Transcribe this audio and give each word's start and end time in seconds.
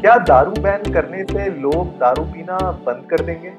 क्या 0.00 0.14
दारू 0.18 0.50
बैन 0.62 0.92
करने 0.92 1.22
से 1.24 1.48
लोग 1.60 1.88
दारू 1.98 2.22
पीना 2.24 2.58
बंद 2.84 3.06
कर 3.10 3.24
देंगे? 3.24 3.50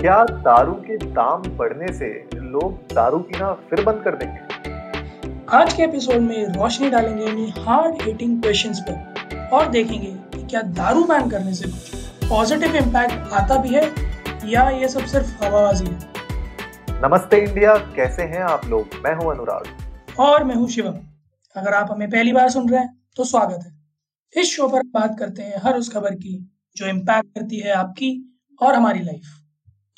क्या 0.00 0.16
दारू 0.24 0.72
के 0.86 0.96
दाम 0.98 1.42
बढ़ने 1.56 1.92
से 1.92 2.08
लोग 2.34 2.94
दारू 2.94 3.18
पीना 3.18 3.52
फिर 3.68 3.82
बंद 3.84 4.02
कर 4.04 4.16
देंगे? 4.16 4.38
आज 5.56 5.72
के 5.74 5.82
एपिसोड 5.82 6.16
में 6.16 6.48
रोशनी 6.48 6.90
डालेंगे 6.90 7.24
इन्हीं 7.24 7.52
हार्ड 7.58 8.02
हिटिंग 8.02 8.40
क्वेश्चंस 8.42 8.80
पर 8.88 9.48
और 9.52 9.68
देखेंगे 9.68 10.10
कि 10.34 10.42
क्या 10.46 10.62
दारू 10.80 11.04
बैन 11.04 11.30
करने 11.30 11.54
से 11.54 11.68
कुछ 11.68 12.28
पॉजिटिव 12.30 12.76
इम्पैक्ट 12.76 13.32
आता 13.32 13.62
भी 13.62 13.74
है 13.74 13.84
या 14.44 14.68
ये 14.70 14.88
सब 14.88 15.04
सिर्फ़ 15.04 15.44
हवाबाजी 15.44 15.86
है? 15.86 15.98
नमस्ते 17.04 17.42
इंडिया 17.44 17.76
कैसे 17.96 18.22
हैं 18.24 18.42
आप 18.44 18.66
लोग? 18.66 19.00
मैं 19.04 19.14
हूँ 19.14 19.30
अनुराग। 19.34 20.20
और 20.20 20.44
मैं 20.44 20.54
हूँ 20.54 20.68
शिवम। 20.68 20.98
अगर 21.56 21.74
आप 21.74 21.92
हमें 21.92 22.08
पहली 22.10 22.32
बार 22.32 22.50
सुन 22.50 22.68
रहे 22.68 22.80
हैं 22.80 22.94
तो 23.16 23.24
स्वागत 23.24 23.64
है। 23.64 23.75
इस 24.36 24.46
शो 24.46 24.68
पर 24.68 24.82
बात 24.94 25.16
करते 25.18 25.42
हैं 25.42 25.60
हर 25.62 25.76
उस 25.76 25.92
खबर 25.92 26.14
की 26.14 26.32
जो 26.76 26.86
इम्पैक्ट 26.86 27.28
करती 27.34 27.58
है 27.58 27.72
आपकी 27.72 28.08
और 28.60 28.74
हमारी 28.74 29.00
लाइफ 29.00 29.28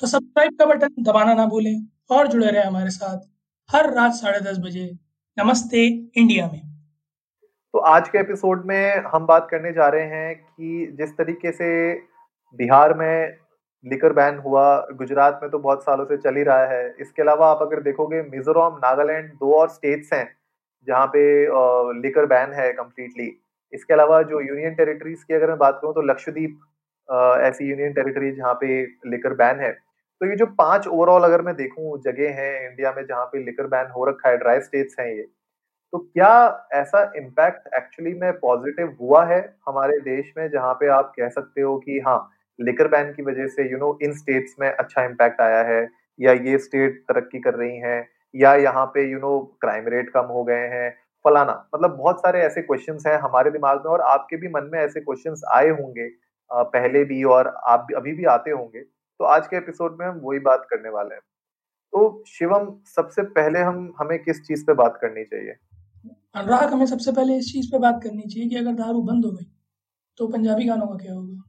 तो 0.01 0.07
सब्सक्राइब 0.07 0.57
का 0.59 0.65
बटन 0.65 1.03
दबाना 1.03 1.33
ना 1.33 1.45
भूलें 1.45 1.75
और 2.09 2.27
जुड़े 2.27 2.47
रहे 2.47 2.63
हमारे 2.63 2.89
साथ 2.89 3.27
हर 3.69 3.91
रात 3.93 4.11
साढ़े 4.11 4.39
दस 4.41 4.59
बजे 4.59 4.85
नमस्ते 5.37 5.85
इंडिया 5.87 6.45
में. 6.47 6.61
तो 7.73 7.79
आज 7.79 8.07
के 8.09 8.19
एपिसोड 8.19 8.63
में 8.65 9.03
हम 9.07 9.25
बात 9.25 9.47
करने 9.51 9.71
जा 9.71 9.87
रहे 9.87 10.05
हैं 10.05 10.35
कि 10.35 10.95
जिस 10.99 11.11
तरीके 11.17 11.51
से 11.51 11.69
बिहार 12.59 12.93
में 12.93 13.35
लिकर 13.83 14.13
बैन 14.13 14.37
हुआ, 14.37 14.79
गुजरात 14.93 15.39
में 15.43 15.51
तो 15.51 15.59
बहुत 15.59 15.83
सालों 15.83 16.05
से 16.05 16.17
चल 16.17 16.35
ही 16.35 16.43
रहा 16.43 16.65
है। 16.67 16.95
इसके 17.01 17.21
अलावा 17.21 17.51
आप 17.51 17.61
अगर 17.61 17.81
देखोगे, 17.81 18.21
मिजोरम, 18.21 18.79
नागालैंड 18.85 19.29
दो 19.33 19.53
और 19.53 19.69
स्टेट्स 19.69 20.13
हैं 20.13 20.27
जहाँ 20.87 21.05
पे 21.07 21.21
लिकर 22.01 22.25
बैन 22.25 22.53
है 22.53 22.71
कम्प्लीटली 22.73 23.31
इसके 23.73 23.93
अलावा 23.93 24.21
जो 24.23 24.41
यूनियन 24.41 24.75
टेरिटरीज 24.75 25.23
की 25.23 25.33
अगर 25.33 25.47
मैं 25.47 25.57
बात 25.57 25.79
करूँ 25.81 25.93
तो 25.93 26.01
लक्षद्वीप 26.03 26.59
ऐसी 27.43 27.69
यूनियन 27.69 27.93
टेरिटरी 27.93 28.31
जहाँ 28.31 28.53
पे 28.53 28.81
लिकर 29.07 29.33
बैन 29.35 29.59
है। 29.59 29.71
तो 29.71 30.25
ये 30.25 30.35
जो 30.35 30.45
पाँच 30.57 30.87
ओवरऑल 30.87 31.23
अगर 31.23 31.41
मैं 31.41 31.55
देखूँ 31.55 31.97
जगह 32.01 32.33
है 32.35 32.49
इंडिया 32.65 32.91
में 32.97 33.05
जहाँ 33.05 33.25
पे 33.25 33.43
लिकर 33.45 33.67
बैन 33.67 33.91
हो 33.91 34.05
रखा 34.05 34.29
है 34.29 34.37
ड्राई 34.37 34.59
स्टेट्स 34.61 34.95
हैं 34.99 35.07
ये 35.07 35.21
तो 35.93 35.97
क्या 35.97 36.67
ऐसा 36.73 37.01
इम्पैक्ट 37.17 37.73
एक्चुअली 37.75 38.13
में 38.13 38.31
पॉजिटिव 38.39 38.95
हुआ 39.01 39.23
है 39.25 39.39
हमारे 39.67 39.97
देश 40.01 40.31
में 40.37 40.49
जहाँ 40.49 40.73
पे 40.73 40.87
आप 40.93 41.11
कह 41.15 41.29
सकते 41.29 41.61
हो 41.61 41.77
कि 41.79 41.99
हाँ 42.07 42.19
लिकर 42.59 42.87
बैन 42.87 43.11
की 43.13 43.23
वजह 43.23 43.47
से 43.47 43.69
यू 43.71 43.77
नो 43.77 43.97
इन 44.03 44.13
स्टेट्स 44.13 44.55
में 44.59 44.67
अच्छा 44.69 45.03
इम्पैक्ट 45.03 45.41
आया 45.41 45.61
है, 45.63 45.87
या 46.19 46.33
ये 46.33 46.57
स्टेट 46.57 46.99
तरक्की 47.09 47.39
कर 47.39 47.53
रही 47.53 47.77
हैं, 47.77 48.07
या 48.33 48.53
यहाँ 48.55 48.85
पे 48.85 49.09
यू 49.11 49.19
नो 49.19 49.39
क्राइम 49.61 49.87
रेट 49.87 50.09
कम 50.09 50.25
हो 50.27 50.43
गए 50.43 50.67
हैं 50.67 50.89
फलाना। 51.29 51.69
मतलब 51.75 51.95
बहुत 51.97 52.19
सारे 52.19 52.41
ऐसे 52.41 52.61
क्वेश्चंस 52.61 53.03
हैं 53.07 53.17
हमारे 53.19 53.51
दिमाग 53.51 53.77
में 53.77 53.91
और 53.91 54.01
आपके 54.01 54.37
भी 54.37 54.47
मन 54.47 54.69
में 54.71 54.79
ऐसे 54.79 54.99
क्वेश्चंस 54.99 55.41
आए 55.51 55.69
होंगे 55.69 56.09
पहले 56.51 57.03
भी 57.03 57.23
और 57.23 57.47
आप 57.47 57.85
भी 57.87 57.93
अभी 57.93 58.13
भी 58.13 58.25
आते 58.25 58.51
होंगे। 58.51 58.79
तो 59.19 59.25
आज 59.25 59.47
के 59.47 59.57
एपिसोड 59.57 59.97
में 59.99 60.07
हम 60.07 60.19
वही 60.23 60.39
बात 60.39 60.67
करने 60.69 60.89
वाले 60.89 61.15
हैं। 61.15 61.21
तो 61.93 62.23
शिवम 62.27 62.75
सबसे 62.95 63.21
पहले 63.21 63.59
हम 63.59 63.93
हमें 63.99 64.23
किस 64.23 64.41
चीज़ 64.41 64.65
पे 64.67 64.73
बात 64.73 64.99
करनी 65.01 65.23
चाहिए? 65.23 65.55
अनुराग 66.35 66.73
हमें 66.73 66.85
सबसे 66.85 67.11
पहले 67.11 67.37
इस 67.37 67.53
चीज़ 67.53 67.67
पे 67.67 67.79
बात 67.79 67.99
करनी 68.03 68.21
चाहिए 68.21 68.49
कि 68.49 68.55
अगर 68.55 68.71
दारू 68.71 69.01
बंद 69.01 69.25
हो 69.25 69.31
गई 69.31 69.51
तो 70.17 70.27
पंजाबी 70.27 70.65
गानों 70.65 70.87
का 70.87 70.95
क्या 70.95 71.13
होगा? 71.13 71.43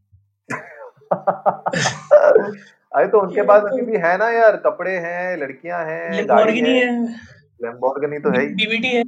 अरे 2.97 3.07
तो 3.07 3.21
उनके 3.21 3.43
पास 3.43 3.63
अभी 3.63 3.83
भी 3.83 3.97
है 3.97 4.17
ना 4.19 4.29
यार 4.31 4.57
कपड़े 4.57 4.97
हैं 4.97 5.37
लड़कियाँ 5.37 5.85
हैं 5.85 6.29
गाड़ी 6.29 6.61
है। 6.61 7.07
लैम्बोर्गिनी 7.61 8.19
तो 8.19 8.31
है 8.31 8.41
ही। 8.41 8.55
बीबीटी 8.55 8.89
है। 8.89 9.03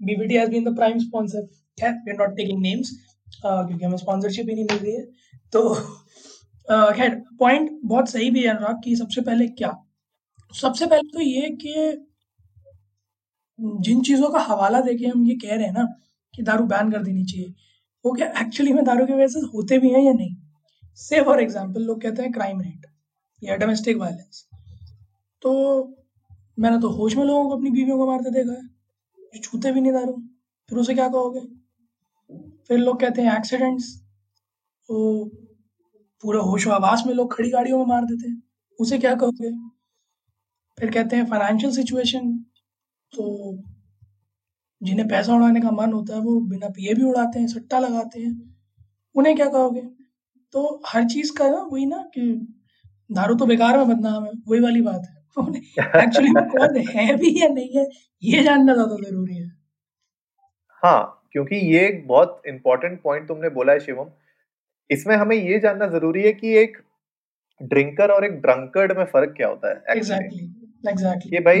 BBT 0.00 0.34
has 0.34 0.50
been 0.50 0.64
the 0.64 0.74
prime 0.76 0.98
sponsor 1.00 1.42
we 1.78 1.86
are 1.86 2.16
not 2.16 2.36
taking 2.36 2.60
names 2.62 2.90
क्योंकि 3.36 3.84
हमें 3.84 3.96
स्पॉन्सरशिप 3.98 4.46
ही 4.48 4.54
नहीं 4.54 4.64
मिल 4.66 4.78
रही 4.78 4.94
है। 4.94 5.04
तो 5.52 5.74
खैर 6.96 7.14
पॉइंट 7.38 7.70
बहुत 7.84 8.08
सही 8.08 8.30
भी 8.30 8.42
है 8.42 8.48
अनुराग 8.48 8.80
की 8.84 8.96
सबसे 8.96 9.20
पहले 9.22 9.46
क्या? 9.50 9.72
सबसे 10.54 10.86
पहले 10.86 11.08
तो 11.10 11.20
ये 11.22 11.48
कि 11.60 11.74
जिन 13.58 14.00
चीज़ों 14.02 14.28
का 14.30 14.40
हवाला 14.42 14.80
देके 14.82 15.06
हम 15.06 15.26
ये 15.26 15.34
कह 15.36 15.54
रहे 15.54 15.66
हैं 15.66 15.72
ना 15.72 15.86
कि 16.34 16.42
दारू 16.42 16.64
बैन 16.66 16.90
कर 16.90 17.02
देनी 17.02 17.24
चाहिए, 17.24 17.52
वो 18.04 18.12
क्या 18.12 18.26
एक्चुअली 18.40 18.72
में 18.72 18.84
दारू 18.84 19.06
की 19.06 19.12
वजह 19.12 19.26
से 19.28 19.40
होते 19.48 19.78
भी 19.78 19.90
हैं 19.90 20.00
या 20.00 20.12
नहीं? 20.12 20.34
से 20.98 21.20
फॉर 21.24 21.40
एग्ज़ाम्पल 21.40 21.82
लोग 21.82 22.00
कहते 22.02 22.22
हैं 22.22 22.32
क्राइम 22.32 22.60
रेट 22.60 22.86
या 23.42 23.56
डोमेस्टिक 23.56 23.96
वायलेंस 23.96 24.44
तो 25.42 25.52
मैंने 26.58 26.78
तो 26.80 26.88
होश 26.88 27.16
में 27.16 27.24
लोगों 27.24 27.48
को 27.48 27.56
अपनी 27.56 27.70
बीवियों 27.70 27.98
को 27.98 28.06
मारते 28.06 28.30
देखा 28.30 28.52
है, 28.52 28.62
जो 29.34 29.40
छूते 29.40 29.72
भी 29.72 29.80
नहीं 29.80 29.92
दारू। 29.92 30.12
फिर 30.68 30.78
उसे 30.78 30.94
क्या 30.94 31.08
कहोगे? 31.08 31.40
फिर 32.68 32.78
लोग 32.78 33.00
कहते 33.00 33.22
हैं 33.22 33.36
एक्सीडेंट्स 33.38 33.94
तो 34.88 35.24
पूरा 36.24 36.40
होश 36.40 36.66
आवास 36.68 37.02
में 37.06 37.14
लोग 37.14 37.34
खड़ी 37.34 37.50
गाड़ियों 37.50 37.78
में 37.78 37.86
मार 37.86 38.04
देते 38.04 38.28
हैं। 38.28 38.42
उसे 38.78 38.98
क्या 38.98 39.14
कहोगे? 39.14 39.50
फिर 40.78 40.90
कहते 40.90 41.16
हैं 41.16 41.26
फाइनेंशियल 41.26 41.72
सिचुएशन 41.72 42.32
तो 43.12 43.58
जिन्हें 44.82 45.08
पैसा 45.08 45.34
उड़ाने 45.34 45.60
का 45.60 45.70
मन 45.70 45.92
होता 45.92 46.14
है, 46.14 46.20
वो 46.20 46.40
बिना 46.40 46.68
पिए 46.68 46.94
भी 46.94 47.02
उड़ाते 47.02 47.38
हैं, 47.38 47.46
सट्टा 47.46 47.78
लगाते 47.78 48.20
हैं। 48.20 48.54
उन्हें 49.14 49.36
क्या 49.36 49.46
कहोगे? 49.46 49.80
तो 50.54 50.82
हर 50.86 51.04
चीज़ 51.04 51.32
का 51.32 51.48
ना, 51.50 51.62
वही 51.62 51.86
ना 51.86 51.96
कि 52.14 52.20
दारू 53.12 53.34
तो 53.34 53.46
बेकार 53.46 53.78
में 53.78 53.88
बदनाम 53.88 54.24
है, 54.24 54.30
वही 54.48 54.60
वाली 54.60 54.80
बात 54.80 55.02
है। 55.10 55.23
एक्चुअली 55.38 56.30
में 56.30 56.44
कौन 56.48 56.76
है 56.88 57.14
भी 57.16 57.34
या 57.42 57.48
नहीं 57.48 57.78
है 57.78 57.86
ये 58.22 58.42
जानना 58.42 58.74
ज़्यादा 58.74 58.96
ज़रूरी 58.96 59.36
है। 59.36 59.46
हाँ 60.82 61.20
क्योंकि 61.32 61.56
ये 61.56 61.86
एक 61.86 62.06
बहुत 62.08 62.42
इंपॉर्टेंट 62.46 63.00
पॉइंट 63.02 63.26
तुमने 63.28 63.48
बोला 63.50 63.72
है 63.72 63.80
शिवम। 63.80 64.10
इसमें 64.90 65.14
हमें 65.16 65.36
ये 65.36 65.58
जानना 65.60 65.86
ज़रूरी 65.88 66.22
है 66.22 66.32
कि 66.32 66.56
एक 66.58 66.76
ड्रिंकर 67.60 68.10
और 68.10 68.24
एक 68.24 68.40
ड्रंकर्ड 68.42 68.96
में 68.98 69.04
फ़र्क 69.04 69.34
क्या 69.36 69.48
होता 69.48 69.68
है 69.68 69.96
एग्जैक्टली 69.96 71.36
ये 71.36 71.40
भाई 71.40 71.58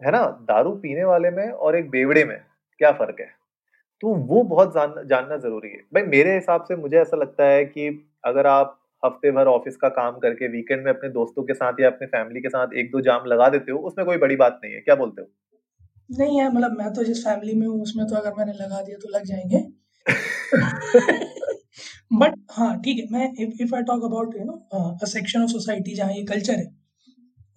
है 0.00 0.10
ना 0.10 0.20
दारू 0.42 0.72
पीने 0.76 1.04
वाले 1.04 1.30
में 1.30 1.48
और 1.48 1.76
एक 1.76 1.90
बेवड़े 1.90 2.24
में 2.24 2.36
क्या 2.80 2.90
फ़र्क 2.92 3.20
है? 3.20 3.26
तो 4.02 4.08
वो 4.08 4.42
बहुत 4.44 4.74
जान, 4.74 4.94
जानना 5.06 5.36
ज़रूरी 5.36 5.68
है। 5.68 5.78
भाई 5.94 6.02
मेरे 6.04 6.34
हिसाब 6.34 6.64
से 6.64 6.76
मुझे 6.76 6.96
ऐसा 6.98 7.16
लगता 7.16 7.44
है 7.44 7.64
कि 7.64 7.88
अगर 8.24 8.46
आप 8.46 8.78
हफ़्ते 9.04 9.30
भर 9.30 9.46
ऑफ़िस 9.46 9.76
का 9.76 9.88
काम 9.88 10.18
करके 10.18 10.48
वीकेंड 10.48 10.84
में 10.84 10.92
अपने 10.92 11.08
दोस्तों 11.08 11.42
के 11.42 11.54
साथ 11.54 11.72
या 11.80 11.88
अपने 11.88 12.06
फैमिली 12.06 12.40
के 12.40 12.48
साथ 12.48 12.74
एक 12.74 12.92
दो 12.92 13.00
जाम 13.00 13.26
लगा 13.26 13.48
देते 13.48 13.72
हो 13.72 13.78
उसमें 13.78 14.06
कोई 14.06 14.16
बड़ी 14.16 14.36
बात 14.36 14.60
नहीं 14.64 14.74
है 14.74 14.80
क्या 14.80 14.94
बोलते 14.94 15.22
हो? 15.22 15.28
नहीं 16.10 16.40
है 16.40 16.54
मतलब 16.54 16.78
मैं 16.78 16.92
तो 16.92 17.04
जिस 17.04 17.24
फैमिली 17.24 17.54
में 17.54 17.66
हूँ 17.66 17.82
उसमें 17.82 18.06
तो 18.06 18.16
अगर 18.16 18.34
मैंने 18.38 18.52
लगा 18.52 18.82
दिया 18.82 18.98
तो 18.98 19.08
लग 19.08 19.24
जाएँगे। 19.24 19.66
बट 22.12 22.34
हाँ 22.50 22.80
ठीक 22.80 22.98
है 22.98 23.06
मैं 23.10 23.32
if 23.62 23.74
I 23.74 23.82
talk 23.82 24.04
about 24.04 24.34
you 24.38 24.44
know 24.44 24.98
a 25.02 25.06
section 25.06 25.42
of 25.42 25.50
society 25.50 25.94
जहाँ 25.94 26.12
ये 26.12 26.24
कल्चर 26.24 26.54
है 26.54 26.74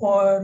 और 0.01 0.39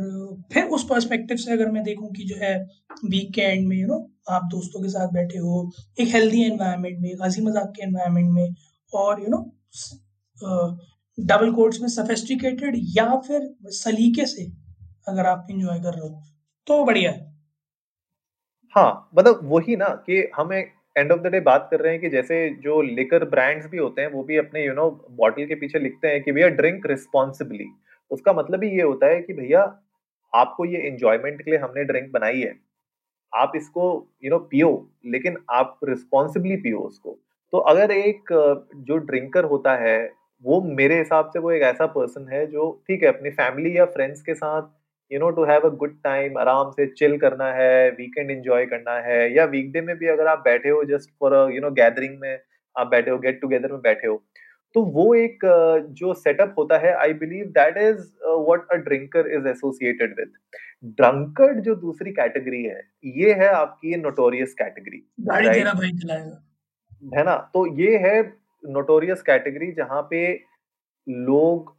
फिर 0.54 0.66
उस 0.66 0.90
पर्सपेक्टिव 0.90 1.38
से 1.38 1.54
अगर 1.54 1.72
मैं 1.72 1.84
देखूँ 1.84 2.12
कि 2.12 2.24
जो 2.24 2.36
है 2.36 2.68
वीकेंड 3.06 3.68
में 3.68 3.78
यू 3.78 3.88
नो 3.88 4.12
आप 4.30 4.50
दोस्तों 4.52 4.84
के 4.84 4.90
साथ 4.90 5.14
बैठे 5.14 5.38
हो 5.38 5.72
एक 6.00 6.08
हेल्दी 6.08 6.44
एनवायरनमेंट 6.44 7.00
में 7.00 7.10
एक 7.10 7.22
हँसी 7.22 7.42
मज़ाक 7.42 7.74
के 7.76 7.84
एनवायरनमेंट 7.84 8.30
में 8.30 8.56
और 8.94 9.22
यू 9.22 9.28
नो 9.28 9.58
डबल 10.44 11.52
कोर्ट्स 11.54 11.82
में 11.82 11.88
सफेस्टिकेटेड 11.90 12.76
या 12.90 13.06
फिर 13.18 13.50
सलीके 13.74 14.26
से 14.26 14.46
अगर 15.08 15.26
आप 15.26 15.48
इंजॉय 15.52 15.80
कर 15.80 15.94
रहे 15.94 16.08
हो 16.10 16.22
तो 16.68 16.84
बढ़िया 16.86 17.12
है। 17.12 17.30
हाँ 18.76 19.10
मतलब 19.18 19.40
वही 19.44 19.76
ना 19.76 19.88
कि 20.06 20.30
हमें 20.36 20.60
एंड 20.98 21.12
ऑफ़ 21.12 21.20
द 21.20 21.28
डे 21.28 21.40
बात 21.42 21.68
कर 21.72 21.80
रहे 21.80 21.92
हैं 21.92 22.02
कि 22.02 22.10
जैसे 22.10 22.38
जो 22.64 22.82
लिकर 22.82 23.24
ब्रांड्स 23.30 23.66
भी 23.66 23.78
होते 23.78 24.02
हैं, 24.02 24.12
वो 24.12 24.24
भी 24.24 24.38
अपने 24.38 24.66
यू 24.66 24.74
नो 24.74 24.90
बॉटल 25.12 25.46
के 25.46 25.56
पीछे 25.56 25.80
लिखते 25.80 26.08
हैं 26.08 26.22
कि 26.24 26.32
भैया 26.32 26.48
ड्रिंक 26.50 26.86
रिस्पॉन्सिबली 26.88 27.68
उसका 28.12 28.34
मतलब 28.34 28.64
ही 28.64 28.70
ये 28.70 28.82
होता 28.82 29.08
है 29.08 29.22
कि 29.22 29.34
भैया 29.34 29.62
आपको 30.34 30.66
ये 30.66 30.78
एंजॉयमेंट 30.88 31.42
के 31.42 31.52
लिए 31.52 31.60
हमने 31.60 31.84
ड्रिंक 31.84 32.12
बनाई 32.14 32.40
है। 32.40 32.54
आप 33.34 33.52
इसको 33.56 33.84
यू 34.24 34.30
नो 34.32 34.38
पियो, 34.40 34.70
लेकिन 35.06 35.38
आप 35.50 35.80
रिस्पॉन्सिबली 35.84 36.56
पियो 36.58 36.80
उसको। 36.80 37.18
तो 37.54 37.58
अगर 37.58 37.92
एक, 37.92 38.24
जो 38.78 38.98
ड्रिंकर 38.98 39.44
होता 39.46 39.76
है 39.78 39.98
वो 40.44 40.62
मेरे 40.62 40.98
हिसाब 40.98 41.30
से 41.30 41.40
वो 41.40 41.52
एक 41.52 41.62
ऐसा 41.62 41.86
पर्सन 41.86 42.28
है 42.32 42.46
जो 42.48 42.84
ठीक 42.88 43.04
है 43.04 43.10
अपनी 43.10 43.30
फैमिली 43.30 43.78
या 43.78 43.86
फ्रेंड्स 43.86 44.22
के 44.22 44.34
साथ 44.34 44.70
you 45.12 45.20
know 45.20 45.30
to 45.30 45.44
have 45.44 45.62
a 45.62 45.70
good 45.76 46.02
time 46.04 46.38
आराम 46.38 46.72
से 46.72 46.86
चिल 46.88 47.18
करना 47.18 47.52
है 47.54 47.90
वीकेंड 47.90 48.32
एंजॉय 48.32 48.66
करना 48.66 49.00
है 49.00 49.36
या 49.36 49.46
वीकडे 49.46 49.82
में 49.82 49.96
भी 49.98 50.08
अगर 50.08 50.28
आप 50.28 50.42
बैठे 50.46 50.70
हो 50.70 50.84
just 50.84 51.10
for 51.20 51.54
you 51.54 51.62
know 51.62 51.72
gathering 51.72 52.20
में 52.20 52.40
आप 52.78 52.88
बैठे 52.88 53.12
हो 53.12 53.18
गेट 53.18 53.42
टुगेदर 53.42 53.72
में 53.72 53.82
बैठे 53.82 54.08
हो 54.08 54.24
तो 54.76 54.84
वो 54.84 55.14
एक 55.16 55.40
जो 55.90 56.14
सेटअप 56.14 56.56
होता 56.58 56.78
है 56.78 56.94
I 56.96 57.14
believe 57.14 57.46
that 57.46 57.78
is 57.78 57.98
what 58.26 58.68
a 58.72 58.76
drinker 58.76 59.28
is 59.28 59.48
associated 59.48 60.16
with 60.20 60.34
drunkard 60.86 61.60
जो 61.60 61.76
दूसरी 61.76 62.12
कैटेगरी 62.12 62.64
है 62.64 62.82
ये 63.06 63.34
है 63.34 63.48
आपकी 63.48 63.96
नोटोरियस 63.96 64.54
कैटेगरी 64.54 65.04
है 67.16 67.24
ना? 67.24 67.36
तो 67.54 67.66
ये 67.78 67.98
है 67.98 68.41
नोटोरियस 68.64 69.22
कैटेगरी 69.22 69.72
जहाँ 69.72 70.02
पे 70.12 70.24
लोग 71.08 71.74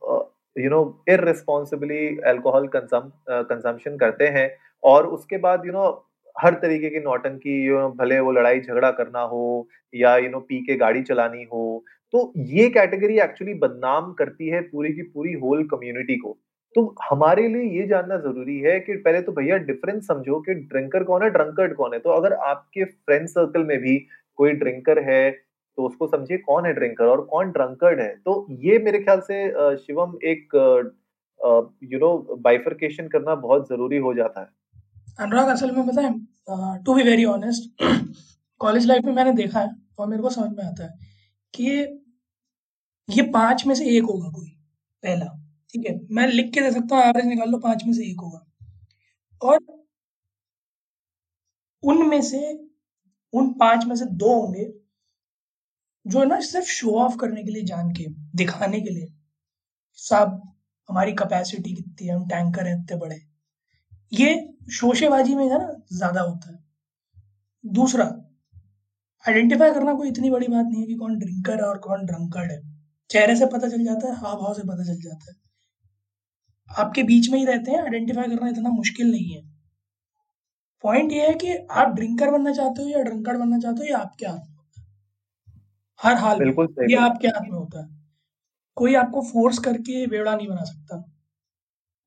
you 0.57 0.71
know 0.71 0.81
irresponsibly 1.09 2.07
alcohol 2.27 2.69
consumption 2.77 3.97
करते 3.97 4.29
हैं 4.29 4.51
और 4.83 5.07
उसके 5.09 5.39
बाद 5.39 5.67
यू 5.67 5.73
you 5.73 5.81
नो 5.81 5.87
know, 5.87 5.99
हर 6.37 6.55
तरीके 6.55 6.91
की 6.91 7.01
नौटंकी 7.01 7.63
यू 7.65 7.79
नो 7.79 7.89
भले 7.99 8.19
वो 8.21 8.33
लड़ाई 8.33 8.61
झगड़ा 8.61 8.91
करना 8.91 9.21
हो 9.33 9.69
या 9.95 10.17
यू 10.17 10.31
नो 10.31 10.41
पी 10.41 10.61
के 10.67 10.77
गाड़ी 10.77 11.03
चलानी 11.03 11.43
हो 11.53 11.85
तो 12.15 12.33
ये 12.37 12.69
कैटेगरी 12.71 13.19
एक्चुअली 13.21 13.55
बदनाम 13.59 14.13
करती 14.13 14.49
है 14.49 14.61
पूरी 14.63 14.93
की 14.93 15.03
पूरी 15.05 15.33
होल 15.43 15.65
कम्युनिटी 15.69 16.17
को। 16.17 16.37
तो 16.75 16.83
हमारे 17.03 17.47
लिए 17.49 17.63
ये 17.79 17.87
जानना 17.87 18.17
ज़रूरी 18.19 18.59
है 18.61 18.79
कि 18.81 18.97
पहले 18.97 19.21
तो 19.23 19.33
भैया 19.33 19.57
डिफरेंस 19.69 20.07
समझो 20.07 20.41
कि 20.41 20.55
ड्रिंकर 20.55 21.05
कौन 21.05 21.23
है 21.23 21.31
ड्रंकर्ड 21.31 21.75
कौन 21.77 21.95
है। 21.95 21.99
तो 22.01 22.11
अगर 22.11 22.33
आपके 22.33 22.85
फ्रेंड 22.85 23.27
सर्कल 23.29 23.65
में 23.65 23.79
भी 23.79 23.97
कोई 24.39 24.53
ड्रिंकर 24.63 24.99
है 25.11 25.31
तो 25.79 25.87
उसको 25.87 26.07
समझिए 26.07 26.39
कौन 26.41 26.67
है 26.67 26.73
ड्रिंकर 26.75 27.05
और 27.07 27.21
कौन 27.27 27.51
ड्रंकर्ड 27.53 28.01
है। 28.01 28.09
तो 28.17 28.47
ये 28.63 28.79
मेरे 28.81 28.99
ख्याल 29.01 29.21
से 29.23 29.77
शिवम 29.79 30.19
एक 30.25 30.55
यू 31.85 31.99
नो 31.99 32.17
बाइफर्केशन 32.41 33.09
करना 33.09 33.35
बहुत 33.37 33.69
ज़रूरी 33.69 33.97
हो 33.99 34.15
जाता 34.15 34.41
है। 34.41 34.49
अनुराग, 35.19 35.49
असल 35.49 35.71
में 35.71 35.87
बताएँ 35.87 36.13
to 36.85 36.95
be 36.95 37.03
very 37.03 37.25
honest 37.27 37.83
college 38.61 38.87
life 38.87 39.05
में 39.05 39.13
मैंने 39.15 39.33
देखा 39.35 39.61
है 39.61 39.71
और 39.99 40.09
मेरे 40.09 40.23
को 40.23 40.31
समझ 40.31 40.51
में 40.51 40.65
आता 40.65 40.85
है 40.85 41.11
कि 41.55 41.65
ये 43.09 43.23
पाँच 43.33 43.67
में 43.67 43.75
से 43.75 43.85
एक 43.97 44.03
होगा 44.05 44.29
कोई, 44.31 44.49
पहला, 45.03 45.27
ठीक 45.75 45.87
है? 45.87 45.99
मैं 46.11 46.27
लिख 46.29 46.53
के 46.55 46.61
दे 46.61 46.71
सकता 46.73 46.97
हूँ 46.97 47.05
एवरेज 47.05 47.27
निकाल 47.27 47.51
लो, 47.51 47.59
पाँच 47.59 47.83
में 47.87 47.93
से 47.93 48.05
एक 48.05 48.21
होगा। 48.21 48.45
और 49.43 49.59
उनमें 51.83 52.21
से, 52.23 52.53
उन 53.33 53.53
पाँच 53.61 53.85
में 53.87 53.95
से 53.97 54.05
दो 54.07 54.33
होंगे 54.33 54.65
जो 56.07 56.21
है 56.21 56.27
ना, 56.27 56.41
सिर्फ़ 56.41 56.67
शो 56.69 56.91
ऑफ़ 57.01 57.17
करने 57.17 57.43
के 57.45 57.51
लिए 57.51 57.65
जान 57.65 57.91
के, 57.91 58.07
दिखाने 58.37 58.81
के 58.81 58.91
लिए। 58.91 59.13
सब 59.99 60.41
हमारी 60.89 61.13
कैपेसिटी 61.13 61.75
कितनी 61.75 62.07
है, 62.07 62.15
हम 62.15 62.27
टैंकर 62.29 62.67
हैं, 62.67 62.75
इतने 62.75 62.97
बड़े। 62.97 63.21
ये 64.13 64.35
शोशेबाजी 64.73 65.35
में 65.35 65.45
है 65.45 65.59
ना, 65.59 65.69
ज़्यादा 65.93 66.21
होता 66.21 66.53
है। 66.53 66.59
दूसरा 67.65 68.05
आइडेंटिफाई 69.25 69.71
करना 69.71 69.93
कोई 69.95 70.09
इतनी 70.09 70.31
बड़ी 70.31 70.47
बात 70.49 70.67
नहीं 70.67 70.81
है 70.81 70.87
कि 70.87 70.95
कौन 70.95 71.19
ड्रिंकर 71.19 71.61
है 71.61 71.67
और 71.67 71.79
कौन 71.79 72.05
ड्रंकर्ड 72.07 72.51
है। 72.53 72.61
चेहरे 73.11 73.37
से 73.37 73.47
पता 73.47 73.69
चल 73.69 73.85
जाता 73.85 74.09
है 74.09 74.15
हाव 74.17 74.37
भाव 74.37 74.55
से 74.55 74.63
पता 74.63 74.85
चल 74.85 75.01
जाता 75.01 75.31
है। 75.31 75.37
आपके 76.69 77.03
बीच 77.03 77.29
में 77.31 77.39
ही 77.39 77.45
रहते 77.45 77.71
हैं 77.71 77.83
आइडेंटिफाई 77.83 78.29
करना 78.29 78.49
इतना 78.49 78.71
मुश्किल 78.71 79.11
नहीं 79.11 79.35
है। 79.35 79.43
पॉइंट 80.85 81.13
ये 81.13 81.27
है 81.29 81.35
कि 81.35 81.57
आप 81.73 81.95
ड्रिंकर 81.95 82.31
बनना 82.31 82.53
चाहते 82.53 82.83
हो 82.83 82.89
या 82.89 83.03
ड्रंकर 83.03 83.37
बनना 83.37 83.59
चाहते 83.59 83.83
हो, 83.83 83.89
या 83.89 83.99
आपके 83.99 84.27
हाथ 84.27 84.39
में 84.39 84.52
हर 86.03 86.15
हाल 86.15 86.41
में। 86.41 86.53
ये 86.91 86.97
आपके 86.97 87.29
हाथ 87.29 87.43
में 87.43 87.51
होता 87.51 87.81
है। 87.81 87.89
कोई 88.77 88.95
आपको 88.95 89.23
फोर्स 89.23 89.59
करके 89.59 90.07
बेवड़ा 90.07 90.35
नहीं 90.37 90.49
बना 90.49 90.65
सकता। 90.65 91.05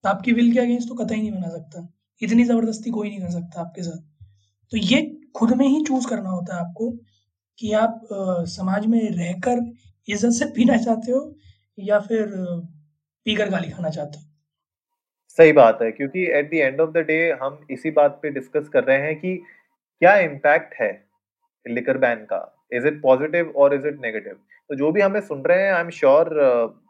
आपकी 0.04 0.34
विल 0.34 0.52
के 0.54 0.60
अगेंस्ट 0.60 0.90
तो 0.90 0.96
कतई 0.96 1.16
नहीं 1.16 1.32
बना 1.32 1.50
सकता। 1.50 1.88
इतनी 2.22 2.44
ज़बरदस्ती 2.44 2.90
कोई 2.90 3.10
नहीं 3.10 3.20
कर 3.20 3.32
सकता 3.32 3.62
आपके 3.62 3.84
साथ। 3.84 4.00
तो 4.72 4.78
ये 4.78 5.02
खुद 5.36 5.54
में 5.54 5.68
ही 5.68 5.84
चूज़ 5.84 6.08
करना 6.08 6.30
होता 6.30 6.56
है 6.56 6.62
आपको 6.62 6.90
कि 7.60 7.72
आप 7.74 8.08
आ, 8.14 8.44
समाज 8.46 8.86
में 8.86 9.10
रहकर 9.12 9.74
इज़्ज़त 10.08 10.32
से 10.32 10.46
पीना 10.46 10.78
चाहते 10.78 11.12
हो 11.12 11.36
या 11.78 12.00
फिर 12.00 12.26
पीकर 13.26 13.50
गाली 13.50 13.70
खाना 13.70 13.90
चाहते 13.90 14.18
हो? 14.18 14.24
सही 15.30 15.52
बात 15.52 15.80
है 15.82 15.92
क्योंकि 15.92 16.26
at 16.32 16.50
the 16.52 16.54
end 16.54 16.82
of 16.82 16.90
the 16.90 16.98
day 16.98 17.32
हम 17.42 17.60
इसी 17.72 17.92
बात 17.92 18.20
पे 18.22 18.30
डिस्कस 18.30 18.70
कर 18.74 18.84
रहे 18.84 18.98
हैं 18.98 19.16
कि 19.16 19.36
क्या 20.02 20.16
इम्पैक्ट 20.20 20.74
है 20.82 20.92
लिकर 21.66 21.98
बैन 21.98 22.26
का? 22.26 22.55
इज़ 22.76 22.88
इट 22.88 23.02
पॉजिटिव 23.02 23.54
और 23.56 23.74
इज़ 23.74 23.88
इट 23.88 24.02
नेगेटिव 24.02 24.36
तो 24.70 24.76
जो 24.76 24.92
भी 24.92 25.02
हमें 25.02 25.20
सुन 25.22 25.42
रहे 25.42 25.64
हैं 25.64 25.74
I 25.74 25.82
am 25.82 25.90
sure 25.90 26.30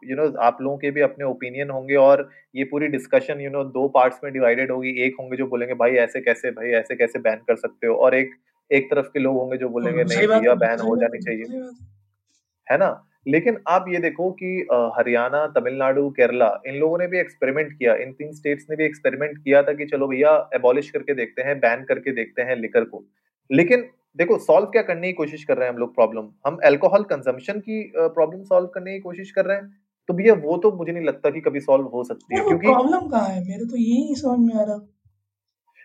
you 0.04 0.16
know 0.16 0.26
आप 0.40 0.58
लोगों 0.62 0.76
के 0.78 0.90
भी 0.90 1.00
अपने 1.00 1.24
ओपिनियन 1.24 1.70
होंगे 1.70 1.94
और 1.94 2.28
ये 2.54 2.64
पूरी 2.64 2.86
डिस्कशन 2.88 3.40
यू 3.40 3.50
नो 3.50 3.64
दो 3.64 3.86
पार्ट्स 3.88 4.20
में 4.24 4.32
डिवाइडेड 4.32 4.70
होगी। 4.70 4.90
एक 5.04 5.16
होंगे 5.20 5.36
जो 5.36 5.46
बोलेंगे 5.46 5.74
भाई 5.74 5.94
ऐसे 6.04 6.20
कैसे 6.20 6.50
भाई 6.50 6.70
ऐसे 6.74 6.96
कैसे 6.96 7.18
बैन 7.18 7.36
कर 7.48 7.56
सकते 7.56 7.86
हो? 7.86 7.94
और 7.96 8.14
एक 8.14 8.30
एक 8.70 8.90
तरफ़ 8.90 9.06
के 9.06 9.20
लोग 9.20 9.36
होंगे 9.36 9.56
जो 9.56 9.68
बोलेंगे 9.68 10.04
नहीं 10.04 10.26
भैया 10.28 10.54
बैन 10.54 10.78
हो 10.80 10.96
जानी 10.96 11.18
चाहिए। 11.18 11.60
है। 12.66 12.78
ना? 12.78 12.88
लेकिन 13.28 13.58
आप 13.68 13.84
ये 13.88 13.98
देखो 13.98 14.30
कि 14.42 14.50
हरियाणा 14.96 15.46
तमिलनाडु 15.54 16.08
केरला 16.10 16.50
इन 16.66 16.74
लोगों 16.74 16.98
ने 16.98 17.06
भी 17.06 17.18
एक्सपेरिमेंट 17.18 17.72
किया। 17.72 17.94
इन 17.94 18.12
तीन 18.12 18.32
स्टेट्स 18.32 18.66
ने 18.70 18.76
भी 18.76 18.84
एक्सपेरिमेंट 18.84 19.38
किया 19.38 19.62
था 19.62 19.72
कि 19.72 19.86
चलो 19.86 20.08
भैया 20.08 20.32
एबॉलिश 20.54 20.90
करके 20.90 21.14
देखते 21.14 21.42
हैं 21.42 21.58
बैन 21.60 21.84
करके 21.84 22.12
देखते 22.12 22.42
हैं 22.42 22.56
लिकर 22.56 22.84
को। 22.84 23.04
लेकिन 23.50 23.84
देखो 24.18 24.38
सॉल्व 24.40 24.66
क्या 24.66 24.82
करने 24.82 25.06
की 25.06 25.12
कोशिश 25.12 25.44
कर 25.44 25.56
रहे 25.56 25.66
हैं 25.66 25.72
हम 25.72 25.80
लोग 25.80 25.94
प्रॉब्लम 25.94 26.28
हम 26.46 26.58
अल्कोहल 26.64 27.02
कंजम्पशन 27.06 27.58
की 27.60 27.82
प्रॉब्लम 27.96 28.42
सॉल्व 28.44 28.66
करने 28.74 28.92
की 28.92 29.00
कोशिश 29.00 29.30
कर 29.30 29.44
रहे 29.44 29.56
हैं। 29.56 29.68
तो 30.08 30.14
भैया 30.14 30.34
वो 30.42 30.56
तो 30.58 30.70
मुझे 30.72 30.92
नहीं 30.92 31.04
लगता 31.04 31.30
कि 31.30 31.40
कभी 31.40 31.60
सॉल्व 31.60 31.84
हो 31.94 32.02
सकती 32.04 32.36
है 32.36 32.42
क्योंकि 32.42 32.66
प्रॉब्लम 32.66 33.08
कहाँ 33.08 33.28
है? 33.28 33.40
मेरे 33.40 33.64
तो 33.64 33.76
यही 33.76 34.14
समझ 34.16 34.38
में 34.40 34.54
आ 34.54 34.64
रहा। 34.64 34.86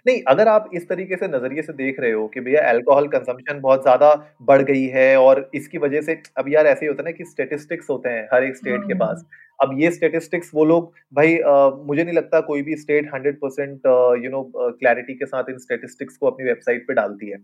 नहीं 0.06 0.22
अगर 0.28 0.48
आप 0.48 0.70
इस 0.74 0.88
तरीके 0.90 1.16
से 1.16 1.28
नज़रिए 1.28 1.62
से 1.62 1.74
देख 1.74 2.00
रहे 2.00 2.12
हो 2.12 2.28
कि 2.28 2.40
भैया 2.42 2.62
अल्कोहल 2.70 3.08
कंजम्पशन 3.08 3.60
बहुत 3.62 3.82
ज़्यादा 3.82 4.14
बढ़ 4.44 4.62
गई 4.64 4.86
है 4.90 5.16
और 5.20 5.50
इसकी 5.56 5.78
वजह 5.78 6.02
से 6.02 6.22
अब 6.38 6.50
यार 6.50 6.68
ऐसे 6.68 6.86
ही 6.86 6.88
होता 6.88 7.04
है 7.04 7.06
ना 7.06 7.12
कि 7.18 7.26
स्टेटिस्टिक्स 7.26 7.90
होते 7.90 8.10
हैं 8.10 8.28
हर 8.34 8.44
एक 8.44 8.56
स्टेट 8.58 8.84
के 8.84 8.94
पास। 9.00 9.18
हम्म। 9.18 9.68
अब 9.68 9.80
ये 9.80 9.92
स्टेटिस्टिक्स 9.92 10.52
वो 10.54 10.66
लोग 10.66 10.94
भाई 11.14 11.38
आ, 11.38 11.70
मुझे 11.70 12.04
नहीं 12.04 12.16
लगता 12.16 12.40
कोई 12.42 12.62
भी 12.62 12.76
state 12.78 13.10
hundred 13.14 13.40
percent 13.40 13.86
you 14.24 14.32
know 14.32 14.44
clarity 14.56 15.14
के 15.16 15.26
साथ 15.26 15.50
इन 15.50 15.58
स्टेटिस्टिक्स 15.60 16.18
को 16.18 16.28
अपनी 16.28 16.46
वेबसाइट 16.46 16.88
पे 16.88 16.94
डालती 16.94 17.30
है। 17.30 17.38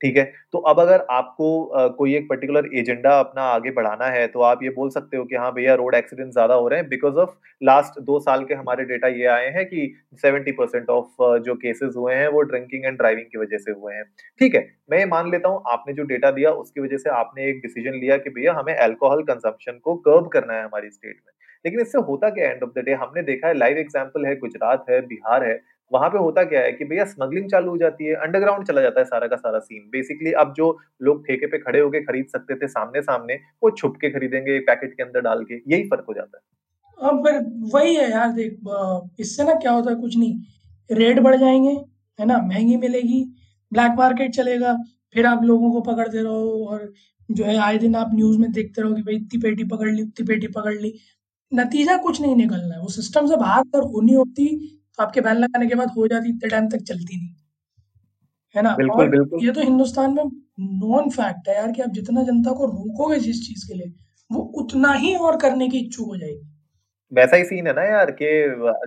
ठीक 0.00 0.16
है? 0.16 0.24
तो 0.52 0.58
अब 0.60 0.80
अगर 0.80 1.04
आपको 1.10 1.90
कोई 1.96 2.14
एक 2.16 2.28
पर्टिकुलर 2.28 2.68
एजेंडा 2.74 3.18
अपना 3.20 3.42
आगे 3.44 3.70
बढ़ाना 3.72 4.06
है 4.08 4.26
तो 4.28 4.40
आप 4.42 4.62
ये 4.62 4.70
बोल 4.70 4.90
सकते 4.90 5.16
हो 5.16 5.24
कि 5.24 5.36
हाँ 5.36 5.52
भैया 5.54 5.74
रोड 5.74 5.94
एक्सीडेंट 5.94 6.32
ज़्यादा 6.32 6.54
हो 6.54 6.68
रहे 6.68 6.80
हैं 6.80 6.88
बिकॉज़ 6.88 7.16
ऑफ़ 7.16 7.30
लास्ट 7.62 7.98
दो 8.02 8.18
साल 8.20 8.44
के 8.44 8.54
हमारे 8.54 8.84
डेटा 8.84 9.08
ये 9.10 9.26
आए 9.28 9.48
हैं 9.52 9.64
कि 9.66 9.92
सेवेंटी 10.16 10.52
परसेंट 10.52 10.90
ऑफ़ 10.90 11.22
जो 11.40 11.54
केसेस 11.56 11.94
हुए 11.96 12.14
हैं 12.14 12.28
वो 12.28 12.42
ड्रिंकिंग 12.44 12.84
एंड 12.84 12.96
ड्राइविंग 12.98 13.26
की 13.26 13.38
वजह 13.38 13.58
से 13.58 13.72
हुए 13.72 13.94
हैं। 13.94 14.04
ठीक 14.40 14.54
है? 14.54 14.66
मैं 14.90 14.98
ये 14.98 15.06
मान 15.06 15.30
लेता 15.30 15.48
हूँ, 15.48 15.62
आपने 15.68 15.94
जो 15.94 16.02
डेटा 16.04 16.30
दिया 16.30 16.50
उसकी 16.52 16.80
वजह 16.80 16.96
से 16.98 17.10
आपने 17.12 17.48
एक 17.48 17.60
डिसीज़न 17.62 17.94
लिया 17.96 18.16
कि 18.18 18.30
भैया 18.30 18.52
हमें 18.54 18.74
एल्कोहल 18.74 19.22
कंजम्पशन 19.24 19.78
को 19.84 19.94
कर्ब 20.06 20.28
करना 20.32 20.54
है 20.54 20.64
हमारी 20.64 20.90
स्टेट 20.90 21.16
में। 21.16 21.32
लेकिन 21.64 21.80
इससे 21.80 21.98
होता 22.02 22.28
क्या 22.30 22.50
एंड 22.50 22.62
ऑफ़ 22.62 22.70
द 22.72 22.84
डे 22.84 22.94
हमने 22.96 23.22
देखा 23.24 23.48
है 23.48 23.54
लाइव 23.54 23.78
एग्ज़ाम्पल 23.78 24.26
है, 24.26 24.34
गुजरात 24.36 24.84
है, 24.90 25.00
बिहार 25.02 25.44
है 25.44 25.60
वहाँ 25.92 26.08
पे 26.08 26.18
होता 26.18 26.42
क्या 26.44 26.60
है 26.60 26.72
कि 26.72 26.84
भैया 26.84 27.04
स्मगलिंग 27.04 27.48
चालू 27.50 27.70
हो 27.70 27.76
जाती 27.78 28.04
है 28.04 28.14
अंडरग्राउंड 28.16 28.66
चला 28.66 28.80
जाता 28.82 29.00
है 29.00 29.04
सारा 29.04 29.26
का 29.26 29.36
सारा 29.36 29.58
सीन 29.58 29.88
बेसिकली 29.92 30.32
अब 30.32 30.52
जो 30.56 30.76
लोग 31.02 31.26
ठेके 31.26 31.46
पे 31.46 31.58
खड़े 31.58 31.80
होके 31.80 32.00
खरीद 32.00 32.26
सकते 32.32 32.54
थे 32.54 32.68
सामने 32.68 33.02
सामने 33.02 33.34
वो 33.62 33.70
छुप 33.70 33.96
के 34.00 34.10
खरीदेंगे 34.10 34.58
पैकेट 34.60 34.94
के 34.94 35.02
अंदर 35.02 35.20
डाल 35.20 35.44
के, 35.44 35.54
यही 35.68 35.88
फ़र्क 35.88 36.04
हो 36.08 36.14
जाता 36.14 36.38
है। 36.38 37.08
अब 37.08 37.26
फिर 37.26 37.40
वही 37.74 37.94
है 37.94 38.10
यार, 38.10 38.32
देख 38.32 38.58
इससे 39.20 39.44
ना 39.44 39.54
क्या 39.54 39.72
होता 39.72 39.90
है, 39.90 39.96
कुछ 39.96 40.16
नहीं। 40.18 40.40
रेट 40.90 41.20
बढ़ 41.20 41.36
जाएँगे, 41.36 41.70
है 42.18 42.26
ना? 42.26 42.38
महँगी 42.38 42.76
मिलेगी 42.76 43.24
ब्लैक 43.72 43.92
मार्केट 43.98 44.34
चलेगा, 44.34 44.74
फिर 45.14 45.26
आप 45.26 45.44
लोगों 45.44 45.70
को 45.72 45.80
पकड़ते 45.82 46.22
रहो 46.22 46.66
और 46.66 46.92
जो 47.28 47.44
है, 47.44 47.56
आए 47.58 47.78
दिन 47.78 47.94
आप 47.96 48.10
न्यूज़ 48.14 48.38
में 48.38 48.50
देखते 48.52 48.82
रहो 48.82 48.94
कि 48.94 49.02
भाई 49.02 49.14
इतनी 49.16 49.40
पेटी 49.40 49.64
पकड़ 49.66 49.90
ली, 49.90 50.02
उतनी 50.02 50.26
पेटी 50.26 50.46
पकड़ 50.48 50.74
ली। 50.74 50.92
नतीजा 51.52 51.96
कुछ 51.96 52.20
नहीं 52.20 52.36
निकलना 52.36 52.74
है, 52.74 52.80
वो 52.80 52.88
सिस्टम 52.90 53.26
से 53.26 53.36
बाहर 53.36 53.62
कर 53.64 53.82
होनी 53.86 54.14
होती 54.14 54.46
तो 54.98 55.04
आपके 55.04 55.20
बैन 55.20 55.36
लगाने 55.36 55.66
के 55.68 55.74
बाद 55.74 55.90
हो 55.96 56.06
जाती 56.08 56.28
इतने 56.28 56.48
टाइम 56.50 56.68
तक 56.68 56.82
चलती 56.84 57.16
नहीं। 57.16 57.34
है 58.54 58.62
ना? 58.62 58.74
बिल्कुल, 58.76 59.00
और 59.00 59.08
बिल्कुल. 59.10 59.44
ये 59.44 59.52
तो 59.52 59.60
हिंदुस्तान 59.62 60.14
में 60.14 60.24
नॉन 60.80 61.10
फैक्ट 61.10 61.48
है 61.48 61.54
यार 61.54 61.72
कि 61.72 61.82
आप 61.82 61.90
जितना 61.92 62.22
जनता 62.24 62.52
को 62.52 62.66
रोकोगे 62.66 63.18
जिस 63.20 63.46
चीज़ 63.46 63.66
के 63.68 63.74
लिए 63.74 63.92
वो 64.30 64.40
उतना 64.60 64.92
ही 64.94 65.14
और 65.16 65.36
करने 65.40 65.68
की 65.68 65.78
इच्छुक 65.78 66.08
हो 66.08 66.16
जाएगी। 66.16 66.46
वैसा 67.12 67.36
ही 67.36 67.44
सीन 67.44 67.66
है 67.66 67.72
ना 67.74 67.82
यार 67.82 68.10
कि 68.12 68.26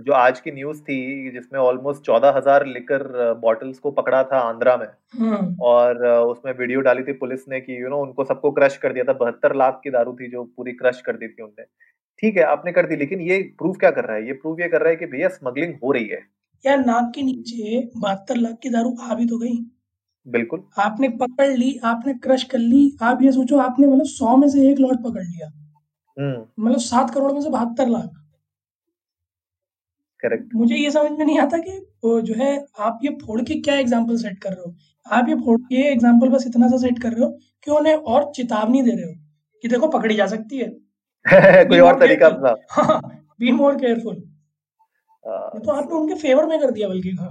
जो 0.05 0.13
आज 0.13 0.39
की 0.39 0.51
न्यूज़ 0.51 0.81
थी 0.81 0.97
जिसमें 1.31 1.59
ऑलमोस्ट 1.59 2.01
चौदह 2.01 2.33
हज़ार 2.35 2.65
लिकर 2.65 3.03
बॉटल्स 3.41 3.79
को 3.79 3.91
पकड़ा 3.91 4.21
था 4.23 4.39
आंध्रा 4.39 4.75
में 4.77 4.87
हम्म। 5.19 5.55
और 5.61 6.05
उसमें 6.05 6.53
वीडियो 6.53 6.81
डाली 6.81 7.03
थी 7.03 7.13
पुलिस 7.15 7.47
ने 7.49 7.61
कि 7.61 7.81
यू 7.83 7.89
नो 7.89 8.01
उनको 8.01 8.25
सबको 8.25 8.51
क्रश 8.51 8.77
कर 8.77 8.93
दिया 8.93 9.03
था। 9.03 9.13
बहत्तर 9.15 9.55
लाख 9.55 9.79
की 9.83 9.89
दारू 9.91 10.13
थी 10.13 10.29
जो 10.31 10.43
पूरी 10.57 10.71
क्रश 10.73 11.01
कर 11.01 11.17
दी 11.17 11.27
थी 11.27 11.43
उनने। 11.43 11.65
ठीक 12.23 12.37
है 12.37 12.43
आपने 12.45 12.71
कर 12.71 12.87
दी 12.87 12.95
लेकिन 12.95 13.21
ये 13.21 13.41
प्रूव 13.57 13.73
क्या 13.75 13.91
कर 13.91 14.05
रहा 14.05 14.15
है? 14.15 14.25
ये 14.27 14.33
प्रूव 14.33 14.61
ये 14.61 14.67
कर 14.69 14.81
रहा 14.81 14.89
है 14.89 14.95
कि 14.95 15.05
भैया 15.07 15.27
स्मगलिंग 15.29 15.73
हो 15.83 15.91
रही 15.91 16.07
है। 16.07 16.19
यार 16.65 16.77
नाक 16.79 17.11
के 17.15 17.21
नीचे 17.21 17.79
बहत्तर 17.97 18.35
लाख 18.37 18.57
की 18.63 18.69
दारू 18.69 18.95
आ 19.01 19.15
भी 19.15 19.25
तो 19.25 19.37
गई। 19.37 19.57
बिल्कुल। 20.25 20.63
आपने 20.79 21.09
पकड़ 21.17 21.47
ली 21.49 21.75
आपने 21.83 22.13
क्रश 22.23 22.43
कर 22.43 22.59
ली। 22.59 22.81
आप 23.01 23.21
ये 23.23 23.31
सोचो 23.31 23.57
आपने 23.59 23.87
मतलब 23.87 24.05
सौ 24.07 24.35
में 24.37 24.47
से 24.49 24.69
एक 24.71 24.79
लॉट 24.79 25.03
पकड़ 25.03 25.23
लिया। 25.23 25.47
हम्म। 26.17 26.65
मतलब 26.65 26.79
सात 26.79 27.13
करोड़ 27.13 27.31
में 27.31 27.41
से 27.41 27.49
बहत्तर 27.49 27.87
लाख। 27.87 28.09
करेक्ट 30.23 30.53
मुझे 30.55 30.75
ये 30.75 30.91
समझ 30.91 31.11
में 31.11 31.25
नहीं 31.25 31.39
आता 31.39 31.57
कि 31.57 31.77
वो 32.03 32.19
जो 32.21 32.33
है 32.33 32.53
आप 32.79 32.99
ये 33.03 33.09
फोड़ 33.21 33.41
के 33.41 33.59
क्या 33.61 33.75
एग्ज़ाम्पल 33.79 34.17
सेट 34.17 34.37
कर 34.39 34.49
रहे 34.49 34.63
हो? 34.65 34.75
आप 35.05 35.29
ये 35.29 35.35
फोड़ 35.35 35.59
के 35.61 35.81
एग्ज़ाम्पल 35.87 36.29
बस 36.29 36.45
इतना 36.47 36.67
सा 36.67 36.77
सेट 36.77 37.01
कर 37.01 37.11
रहे 37.11 37.23
हो 37.23 37.29
कि 37.65 37.71
उन्हें 37.71 37.93
और 37.95 38.31
चेतावनी 38.35 38.81
दे 38.81 38.91
रहे 38.91 39.05
हो 39.05 39.13
कि 39.63 39.67
देखो 39.67 39.87
पकड़ी 39.89 40.15
जा 40.15 40.27
सकती 40.27 40.57
है। 40.57 40.69
कोई 41.69 41.79
और 41.79 41.99
तरीका 41.99 42.27
अपना। 42.27 42.99
बी 43.39 43.51
मोर 43.51 43.75
केयरफुल 43.75 44.15
तो 45.25 45.71
आपने 45.71 45.95
उनके 45.97 46.15
फेवर 46.15 46.45
में 46.45 46.59
कर 46.59 46.71
दिया 46.71 46.87
बल्कि 46.87 47.09
हाँ। 47.19 47.29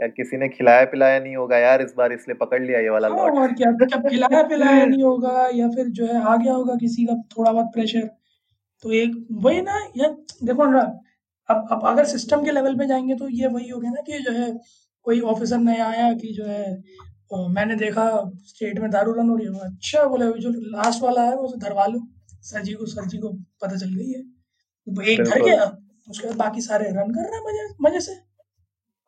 या 0.00 0.06
किसी 0.08 0.36
ने 0.36 0.48
खिलाया 0.48 0.84
पिलाया 0.84 1.18
नहीं 1.20 1.36
होगा 1.36 1.58
यार 1.58 1.82
इस 1.82 1.94
बार 1.98 2.12
इसलिए 2.12 2.34
पकड़ 2.36 2.62
लिया 2.62 2.80
ये 2.80 2.88
वाला 2.88 3.08
लॉट 3.08 3.18
हाँ, 3.18 3.42
और 3.42 3.52
क्या? 3.52 3.70
जब 3.72 4.08
खिलाया 4.08 4.42
पिलाया 4.42 4.84
नहीं 4.86 5.02
होगा 5.02 5.48
या 5.54 5.68
फिर 5.68 5.86
जो 5.98 6.06
है 6.06 6.22
आ 6.22 6.36
गया 6.36 6.52
होगा 6.52 6.74
किसी 6.74 7.04
का 7.06 7.14
थोड़ा 7.36 7.52
बहुत 7.52 7.66
प्रेशर 7.74 8.06
तो 8.84 8.92
एक 8.92 9.14
वही 9.44 9.60
ना 9.60 9.78
यार 9.96 10.16
देखो 10.44 10.66
ना 10.66 10.80
अब 11.48 11.68
अब 11.72 11.86
अगर 11.88 12.04
सिस्टम 12.04 12.44
के 12.44 12.50
लेवल 12.50 12.76
पे 12.78 12.86
जाएँगे 12.86 13.14
तो 13.14 13.28
ये 13.28 13.46
वही 13.46 13.68
हो 13.68 13.78
गया 13.80 13.90
ना 13.90 14.00
कि 14.06 14.18
जो 14.18 14.32
है 14.32 14.50
कोई 15.06 15.20
ऑफिसर 15.32 15.58
नया 15.58 15.86
आया 15.88 16.12
कि 16.14 16.32
जो 16.32 16.44
है 16.44 16.64
और 17.32 17.48
मैंने 17.52 17.74
देखा 17.76 18.08
स्टेट 18.46 18.78
में 18.78 18.90
दारू 18.90 19.12
रन 19.12 19.28
हो 19.28 19.36
रही 19.36 19.46
है। 19.46 19.70
अच्छा 19.70 20.04
बोले 20.04 20.32
जो 20.40 20.50
लास्ट 20.50 21.02
वाला 21.02 21.22
है 21.22 21.36
वो 21.36 21.52
धरवा 21.58 21.86
लो 21.86 22.00
सर 22.46 22.62
जी 22.62 22.72
को 22.72 22.86
सर 22.86 23.06
जी 23.06 23.18
को 23.18 23.28
पता 23.62 23.76
चल 23.76 23.94
गई 23.94 24.10
है। 24.10 24.20
एक 25.04 25.22
धर 25.22 25.42
गया 25.42 25.64
उसके 26.10 26.26
बाद 26.26 26.36
बाकी 26.36 26.60
सारे 26.60 26.88
रन 26.90 27.10
कर 27.14 27.22
रहे 27.22 27.36
हैं 27.36 27.44
मज़े 27.44 27.74
मज़े 27.82 28.00
से। 28.00 28.12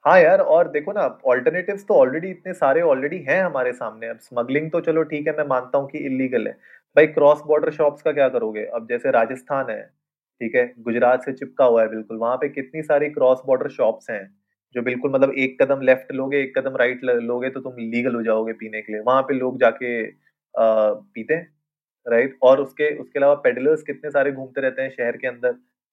हाँ 0.05 0.19
यार 0.21 0.41
और 0.53 0.69
देखो 0.71 0.93
ना 0.93 1.03
ऑल्टरनेटिव्स 1.27 1.85
तो 1.87 1.95
ऑलरेडी 1.95 2.31
इतने 2.31 2.53
सारे 2.55 2.81
ऑलरेडी 2.85 3.19
हैं 3.29 3.43
हमारे 3.43 3.73
सामने। 3.73 4.09
अब 4.09 4.19
स्मगलिंग 4.21 4.71
तो 4.71 4.81
चलो 4.81 5.03
ठीक 5.05 5.27
है 5.27 5.37
मैं 5.37 5.45
मानता 5.49 5.79
हूँ 5.79 5.89
कि 5.89 5.99
इलीगल 6.07 6.47
है। 6.47 6.53
भाई 6.97 7.07
क्रॉस 7.09 7.43
बॉर्डर 7.47 7.71
शॉप्स 7.73 8.03
का 8.03 8.13
क्या 8.13 8.29
करोगे? 8.29 8.65
अब 8.65 8.87
जैसे 8.89 9.11
राजस्थान 9.11 9.71
है 9.71 9.83
ठीक 10.41 10.55
है 10.55 10.65
गुजरात 10.81 11.25
से 11.25 11.33
चिपका 11.33 11.65
हुआ 11.65 11.83
है 11.83 11.89
बिल्कुल 11.89 12.17
वहाँ 12.17 12.37
पे 12.37 12.49
कितनी 12.49 12.83
सारी 12.83 13.09
क्रॉस 13.11 13.43
बॉर्डर 13.47 13.69
शॉप्स 13.71 14.11
हैं 14.11 14.23
जो 14.75 14.83
बिल्कुल 14.83 15.11
मतलब 15.11 15.33
एक 15.39 15.63
कदम 15.63 15.81
लेफ़्ट 15.83 16.13
लोगे 16.13 16.41
एक 16.43 16.59
कदम 16.59 16.77
राइट 16.77 17.05
लोगे 17.05 17.51
तो 17.51 17.61
तुम 17.61 17.77
लीगल 17.81 18.15
हो 18.15 18.23
जाओगे 18.23 18.53
पीने 18.55 18.83
के 18.83 18.93
लिए। 18.93 19.01
वहाँ 19.03 19.23
पे 19.23 19.35
लोग 19.35 19.59
जाके 19.61 20.03
आ, 20.05 20.15
पीते 20.55 21.35
हैं। 21.35 21.47
राइट? 22.07 22.39
और 22.43 22.61
उसके 22.61 22.95
उसके 22.99 23.19
अलावा 23.19 23.35
पेडलर्स 23.45 23.83
कितने 23.83 24.11
सारे 24.11 24.33
घूमते 24.33 24.61
रहते 24.61 24.83
हैं 24.83 24.91
शहर 24.91 25.17
के 25.17 25.29
अंदर, 25.29 25.53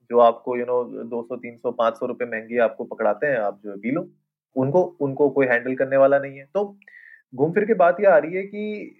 जो 0.09 0.19
आपको 0.21 0.57
यू 0.57 0.65
नो 0.65 0.83
दो 0.83 1.21
सौ, 1.23 1.35
तीन 1.35 1.57
सौ, 1.57 1.71
पाँच 1.73 1.97
सौ 1.97 2.05
रुपए 2.05 2.25
महँगी 2.27 2.57
आपको 2.59 2.83
पकड़ाते 2.85 3.27
हैं, 3.27 3.37
आप 3.37 3.59
जो 3.65 3.77
पी 3.77 3.91
लो 3.91 4.07
उनको 4.55 4.83
उनको 5.01 5.29
कोई 5.29 5.47
हैंडल 5.47 5.75
करने 5.75 5.97
वाला 5.97 6.19
नहीं 6.19 6.37
है। 6.37 6.45
तो 6.53 6.65
घूम 7.33 7.51
फिर 7.53 7.65
के 7.65 7.73
बात 7.75 7.99
ये 7.99 8.05
आ 8.07 8.17
रही 8.17 8.35
है 8.35 8.43
कि 8.45 8.99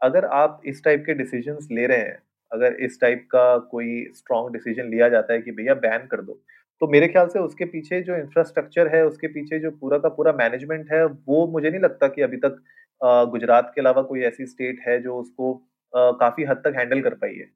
अगर 0.00 0.24
आप 0.34 0.60
इस 0.66 0.84
टाइप 0.84 1.02
के 1.06 1.14
डिसीज़न 1.14 1.58
ले 1.72 1.86
रहे 1.86 1.98
हैं, 1.98 2.18
अगर 2.52 2.74
इस 2.82 3.00
टाइप 3.00 3.26
का 3.32 3.56
कोई 3.70 4.04
स्ट्रॉन्ग 4.14 4.52
डिसीज़न 4.52 4.88
लिया 4.90 5.08
जाता 5.08 5.32
है 5.32 5.42
कि 5.42 5.52
भैया 5.52 5.74
बैन 5.76 6.06
कर 6.10 6.20
दो 6.22 6.40
तो 6.80 6.86
मेरे 6.88 7.08
ख्याल 7.08 7.26
से 7.28 7.38
उसके 7.38 7.64
पीछे 7.66 8.00
जो 8.02 8.16
इंफ्रास्ट्रक्चर 8.16 8.88
है, 8.88 9.04
उसके 9.06 9.28
पीछे 9.28 9.58
जो 9.58 9.70
पूरा 9.70 9.98
का 9.98 10.08
पूरा 10.08 10.32
मैनेजमेंट 10.32 10.92
है, 10.92 11.04
वो 11.04 11.46
मुझे 11.46 11.70
नहीं 11.70 11.80
लगता 11.80 12.08
कि 12.08 12.22
अभी 12.22 12.36
तक 12.36 12.62
गुजरात 13.00 13.72
के 13.74 13.80
अलावा 13.80 14.02
कोई 14.02 14.22
ऐसी 14.24 14.46
स्टेट 14.46 14.80
है 14.86 15.00
जो 15.02 15.16
उसको 15.16 15.52
काफ़ी 15.92 16.44
हद 16.44 16.62
तक 16.64 16.74
हैंडल 16.76 17.00
कर 17.02 17.14
पाई 17.16 17.34
है। 17.34 17.50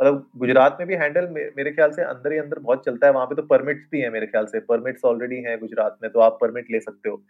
मतलब 0.00 0.30
गुजरात 0.38 0.76
में 0.78 0.86
भी 0.88 0.94
हैंडल 0.96 1.28
मेरे 1.30 1.70
ख्याल 1.72 1.90
से 1.92 2.02
अंदर 2.04 2.32
ही 2.32 2.38
अंदर 2.38 2.58
बहुत 2.60 2.84
चलता 2.84 3.06
है, 3.06 3.12
वहाँ 3.12 3.26
पे 3.26 3.34
तो 3.34 3.42
परमिट्स 3.44 3.88
भी 3.92 4.00
है 4.00 4.10
मेरे 4.10 4.26
ख्याल 4.26 4.46
से, 4.46 4.60
परमिट्स 4.62 5.04
ऑलरेडी 5.04 5.42
हैं 5.42 5.58
गुजरात 5.60 5.96
में 6.02 6.10
तो 6.12 6.20
आप 6.20 6.38
परमिट 6.40 6.70
ले 6.70 6.80
सकते 6.80 7.08
हो। 7.08 7.22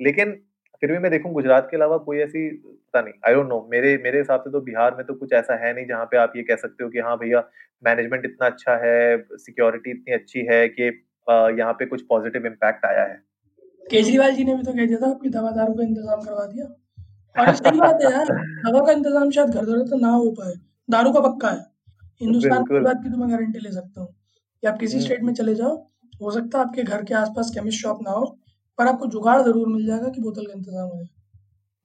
लेकिन 0.00 0.32
फिर 0.82 0.92
भी 0.92 0.98
मैं 0.98 1.10
देखूँ 1.10 1.32
गुजरात 1.32 1.68
के 1.70 1.76
अलावा 1.76 1.96
कोई 1.98 2.18
ऐसी, 2.20 2.48
पता 2.50 3.00
नहीं 3.00 3.14
आई 3.26 3.34
डोंट 3.34 3.48
नो 3.48 3.66
मेरे 3.70 3.96
मेरे 4.04 4.18
हिसाब 4.18 4.40
से 4.40 4.50
तो 4.50 4.60
बिहार 4.62 4.94
में 4.96 5.04
तो 5.06 5.14
कुछ 5.14 5.32
ऐसा 5.34 5.54
है 5.56 5.72
नहीं 5.74 5.86
जहाँ 5.86 6.04
पे 6.06 6.16
आप 6.18 6.32
ये 6.36 6.42
कह 6.42 6.56
सकते 6.56 6.84
हो 6.84 6.90
कि 6.90 6.98
हाँ 7.00 7.16
भैया 7.18 7.40
मैनेजमेंट 7.82 8.24
इतना 8.24 8.46
अच्छा 8.46 8.76
है 8.82 9.18
सिक्योरिटी 9.38 9.90
इतनी 9.90 10.14
अच्छी 10.14 10.44
है 10.50 10.68
कि 10.70 10.82
यहाँ 11.60 11.72
पे 11.74 11.86
कुछ 11.86 12.02
पॉजिटिव 12.08 12.46
इम्पैक्ट 12.46 12.84
आया 12.86 13.04
है। 13.04 13.22
केजरीवाल 13.86 14.34
जी 14.34 14.44
ने 14.44 14.54
भी 14.56 14.62
तो 14.62 14.72
कह 14.72 14.86
दिया 14.86 14.98
था, 14.98 15.10
आपकी 15.10 15.28
दवादारों 15.30 15.74
का 15.74 15.82
इंतज़ाम 15.84 16.20
करवा 16.20 16.44
दिया। 16.46 16.66
और 17.36 17.54
सही 17.54 17.78
बात 17.80 17.98
है 18.02 18.10
यार 18.12 18.26
दवा 18.26 18.84
का 18.86 18.92
इंतज़ाम 18.92 19.30
शायद 19.30 19.50
घर 19.50 19.64
घर 19.64 19.80
तो 19.88 19.96
ना 19.98 20.10
हो 20.10 20.30
पाए 20.32 20.52
दारू 20.88 21.12
का 21.12 21.20
पक्का 21.20 21.50
है 21.50 21.64
हिंदुस्तान 22.20 22.64
की 22.64 22.80
बात 22.80 23.02
की 23.02 23.10
तो 23.10 23.16
मैं 23.16 23.30
गारंटी 23.30 23.58
ले 23.58 23.72
सकता 23.72 24.00
हूँ. 24.00 24.08
कि 24.62 24.66
आप 24.66 24.78
किसी 24.78 25.00
स्टेट 25.00 25.22
में 25.22 25.32
चले 25.34 25.54
जाओ. 25.54 25.74
हो 26.12 26.30
सकता 26.30 26.58
है 26.58 26.64
आपके 26.64 26.82
घर 26.82 27.02
के 27.04 27.14
आसपास 27.14 27.50
केमिस्ट 27.54 27.82
शॉप 27.82 27.98
ना 28.02 28.10
हो 28.10 28.24
पर 28.78 28.86
आपको 28.86 29.06
जुगाड़ 29.08 29.40
ज़रूर 29.42 29.68
मिल 29.68 29.86
जाएगा 29.86 30.08
कि 30.08 30.20
बोतल 30.20 30.46
का 30.46 30.52
इंतज़ाम 30.52 30.86
हो 30.86 30.96
जाए। 30.96 31.08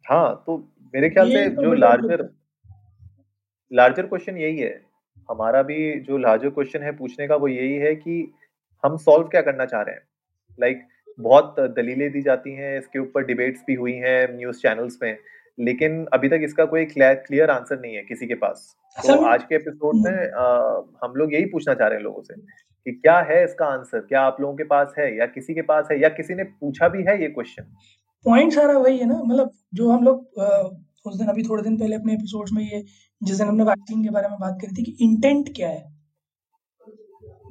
हाँ 0.06 0.44
तो 0.46 0.58
मेरे 0.94 1.10
ख्याल 1.10 1.30
से 1.30 1.50
तो 1.50 1.62
जो 1.62 1.74
लार्जर 1.76 2.30
लार्जर 3.72 4.06
क्वेश्चन 4.06 4.38
यही 4.38 4.58
है। 4.58 4.72
हमारा 5.30 5.62
भी 5.64 6.00
जो 6.02 6.18
लार्जर 6.20 6.50
क्वेश्चन 6.52 6.84
है 6.84 6.92
पूछने 6.98 7.28
का 7.28 7.36
वो 7.36 7.48
यही 7.48 7.76
है 7.78 7.94
कि 7.96 8.16
हम 8.84 8.98
सॉल्व 9.00 9.28
क्या 9.28 9.42
करना 9.42 9.66
चाह 9.66 9.82
रहे 9.82 9.96
हैं? 9.96 10.02
लाइक 10.60 10.78
like, 10.78 10.90
बहुत 11.20 11.56
दलीलें 11.76 12.12
दी 12.12 12.22
जाती 12.22 12.54
हैं 12.56 12.78
इसके 12.78 13.00
ऊपर 13.00 13.26
डिबेट्स 13.26 13.62
भी 13.68 13.74
हुई 13.76 13.94
हैं 13.98 14.36
न्यूज़ 14.36 14.62
चैनल्स 14.62 14.98
में। 15.04 15.18
लेकिन 15.62 16.06
अभी 16.14 16.30
तक 16.30 16.42
इसका 16.44 16.66
कोई 16.66 16.86
क्लियर 16.86 17.50
आंसर 17.50 17.80
नहीं 17.82 17.96
है 17.96 18.02
किसी 18.04 18.28
के 18.28 18.36
पास। 18.36 18.76
तो 18.98 19.16
आज 19.26 19.44
के 19.44 19.56
एपिसोड 19.56 19.96
में 19.96 20.32
आ, 20.32 20.46
हम 21.04 21.14
लोग 21.16 21.34
यही 21.34 21.46
पूछना 21.46 21.74
चाह 21.74 21.88
रहे 21.88 21.98
हैं 21.98 22.04
लोगों 22.04 22.22
से 22.22 22.36
कि 22.36 22.92
क्या 22.92 23.20
है 23.22 23.44
इसका 23.44 23.66
आंसर 23.66 24.00
क्या 24.00 24.22
आप 24.22 24.38
लोगों 24.42 24.56
के 24.56 24.64
पास 24.64 24.94
है 25.00 25.16
या 25.18 25.26
किसी 25.26 25.54
के 25.54 25.62
पास 25.62 25.88
है 25.92 26.00
या 26.02 26.10
किसी 26.10 26.36
ने 26.36 26.44
पूछा 26.44 26.88
भी 26.88 27.04
है 27.04 27.22
ये 27.22 27.28
क्वेश्चन 27.28 27.64
पॉइंट 28.26 28.54
सारा 28.54 28.78
वही 28.78 28.98
है 28.98 29.06
ना 29.06 29.22
मतलब 29.24 29.52
जो 29.74 29.90
हम 29.92 30.04
लोग 30.04 30.42
उस 31.06 31.18
दिन 31.18 31.28
अभी 31.28 31.44
थोड़े 31.44 31.64
दिन 31.64 31.78
पहले 31.78 31.96
अपने 31.96 32.14
एपिसोड 32.14 32.50
में 32.54 32.64
ये 32.64 32.84
जिस 33.22 33.38
दिन 33.38 33.48
हमने 33.48 33.64
वैक्सीन 33.64 34.04
के 34.04 34.10
बारे 34.10 34.28
में 34.28 34.38
बात 34.40 34.58
करी 34.62 34.76
थी 34.76 34.84
कि 34.84 34.98
इंटेंट 35.06 35.56
क्या 35.56 35.70
है। 35.70 35.90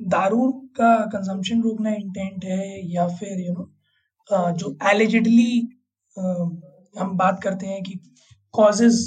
दारू 0.09 0.51
का 0.77 0.95
कंजम्पशन 1.07 1.63
रोकना 1.63 1.91
इंटेंट 1.91 2.45
है 2.45 2.93
या 2.93 3.07
फिर 3.17 3.41
यू 3.41 3.53
नो 3.53 4.53
जो 4.53 4.77
एलिजिडली 4.91 5.53
हम 6.95 7.17
बात 7.17 7.41
करते 7.43 7.67
हैं 7.67 7.83
कि 7.83 7.99
कॉजेज 8.55 9.01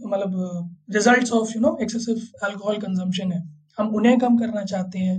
मतलब 0.00 0.76
results 0.92 1.32
of 1.32 1.52
you 1.54 1.60
know 1.60 1.76
excessive 1.82 2.20
alcohol 2.44 2.78
consumption 2.78 3.32
है। 3.32 3.42
हम 3.78 3.94
उन्हें 3.96 4.18
कम 4.18 4.38
करना 4.38 4.64
चाहते 4.64 4.98
हैं। 4.98 5.18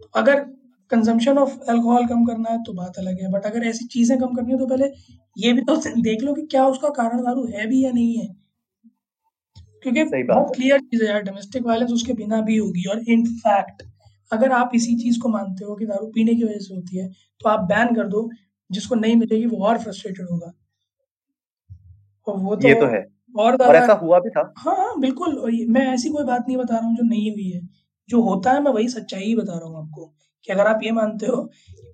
तो 0.00 0.08
अगर 0.14 0.40
कंजम्पशन 0.90 1.38
ऑफ़ 1.38 1.58
अल्कोहल 1.70 2.06
कम 2.06 2.24
करना 2.26 2.50
है 2.50 2.62
तो 2.64 2.72
बात 2.72 2.98
अलग 2.98 3.20
है। 3.22 3.30
बट 3.32 3.46
अगर 3.46 3.66
ऐसी 3.66 3.84
चीज़ें 3.88 4.18
कम 4.18 4.34
करनी 4.34 4.52
है 4.52 4.58
तो 4.58 4.66
पहले 4.66 4.86
ये 5.36 5.52
भी 5.52 5.62
तो 5.62 5.76
देख 6.02 6.22
लो 6.22 6.34
कि 6.34 6.42
क्या 6.46 6.66
उसका 6.66 6.88
कारण 6.98 7.22
दारू 7.22 7.46
है 7.46 7.66
भी 7.66 7.84
या 7.84 7.90
नहीं 7.92 8.16
है। 8.18 8.26
क्योंकि 9.82 10.04
बहुत 10.24 10.52
क्लियर 10.56 10.80
चीज़ 10.80 11.02
है 11.04 11.08
यार 11.10 11.22
डोमेस्टिक 11.22 11.66
वायलेंस 11.66 11.92
उसके 11.92 12.12
बिना 12.12 12.40
भी 12.42 12.56
होगी। 12.56 12.84
और 12.90 13.02
इनफैक्ट 13.08 13.82
अगर 14.32 14.52
आप 14.52 14.70
इसी 14.74 14.96
चीज़ 14.96 15.20
को 15.20 15.28
मानते 15.28 15.64
हो 15.64 15.74
कि 15.76 15.86
दारू 15.86 16.06
पीने 16.06 16.34
की 16.34 16.44
वजह 16.44 16.58
से 16.58 16.74
होती 16.74 16.98
है 16.98 17.08
तो 17.40 17.48
आप 17.48 17.60
बैन 17.68 17.94
कर 17.94 18.08
दो। 18.08 18.28
जिसको 18.70 18.94
नहीं 18.94 19.16
मिलेगी 19.16 19.46
वो 19.46 19.64
और 19.66 19.78
फ्रस्ट्रेटेड 19.78 20.26
होगा। 20.30 20.52
और 22.26 22.38
वो 22.38 22.56
तो 22.56 22.68
ये 22.68 22.74
तो 22.74 22.86
है। 22.86 23.04
और, 23.34 23.54
और 23.56 23.76
ऐसा 23.76 23.92
हुआ 23.94 24.18
भी 24.18 24.30
था। 24.30 24.52
हाँ 24.58 24.76
हाँ 24.76 24.98
बिल्कुल। 25.00 25.40
मैं 25.70 25.86
ऐसी 25.94 26.10
कोई 26.10 26.24
बात 26.24 26.44
नहीं 26.48 26.56
बता 26.56 26.76
रहा 26.76 26.86
हूँ 26.86 26.96
जो 26.96 27.02
नहीं 27.04 27.30
हुई 27.30 27.50
है। 27.50 27.60
जो 28.08 28.20
होता 28.22 28.52
है 28.52 28.62
मैं 28.62 28.72
वही 28.72 28.88
सच्चाई 28.88 29.22
ही 29.22 29.34
बता 29.36 29.58
रहा 29.58 29.68
हूँ 29.68 29.78
आपको 29.78 30.04
कि 30.48 30.52
अगर 30.52 30.66
आप 30.66 30.80
ये 30.82 30.90
मानते 30.92 31.26
हो 31.26 31.42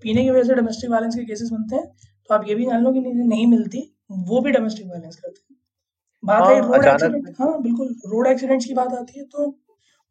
पीने 0.03 0.23
की 0.25 0.31
वजह 0.31 0.43
से 0.45 0.55
डोमेस्टिक 0.55 0.91
वायलेंस 0.91 1.15
के 1.17 1.25
केसेस 1.25 1.51
बनते 1.53 1.77
हैं 1.77 1.87
तो 2.31 2.35
आप 2.35 2.45
ये 2.49 2.55
भी 2.55 2.65
जान 2.67 2.83
लो 2.85 2.93
कि 2.93 3.01
नहीं 3.01 3.47
मिलती 3.47 3.81
वो 4.29 4.41
भी 4.41 4.51
डोमेस्टिक 4.53 4.87
वायलेंस 4.87 5.17
करते 5.17 5.41
हैं। 5.41 5.59
बात 6.23 6.49
है 6.49 6.61
रोड 6.61 6.85
एक्सीडेंट 6.85 7.35
हाँ 7.39 7.61
बिल्कुल 7.63 7.95
रोड 8.07 8.27
एक्सीडेंट्स 8.27 8.67
की 8.67 8.75
बात 8.75 8.93
आती 8.95 9.19
है 9.19 9.25
तो 9.27 9.47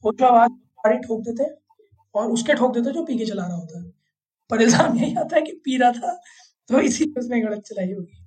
वो 0.04 0.12
जो 0.14 0.26
आवाज़ 0.26 0.52
गाड़ी 0.52 0.98
ठोक 1.00 1.22
देते 1.22 1.44
हैं 1.44 1.56
और 2.16 2.32
उसके 2.32 2.54
ठोक 2.54 2.74
देते 2.74 2.92
जो 2.92 3.04
पी 3.06 3.18
के 3.18 3.26
चला 3.26 3.46
रहा 3.48 3.58
होता 3.58 3.80
है। 3.80 3.90
पर 4.50 4.62
इल्ज़ाम 4.62 4.98
यही 4.98 5.14
आता 5.16 5.36
है 5.36 5.42
कि 5.42 5.52
पी 5.66 5.78
रहा 5.78 5.92
था 5.92 6.14
तो 6.70 6.80
इसी 6.82 7.14
उसने 7.18 7.40
गलत 7.42 7.62
चलाई 7.66 7.92
होगी। 7.94 8.21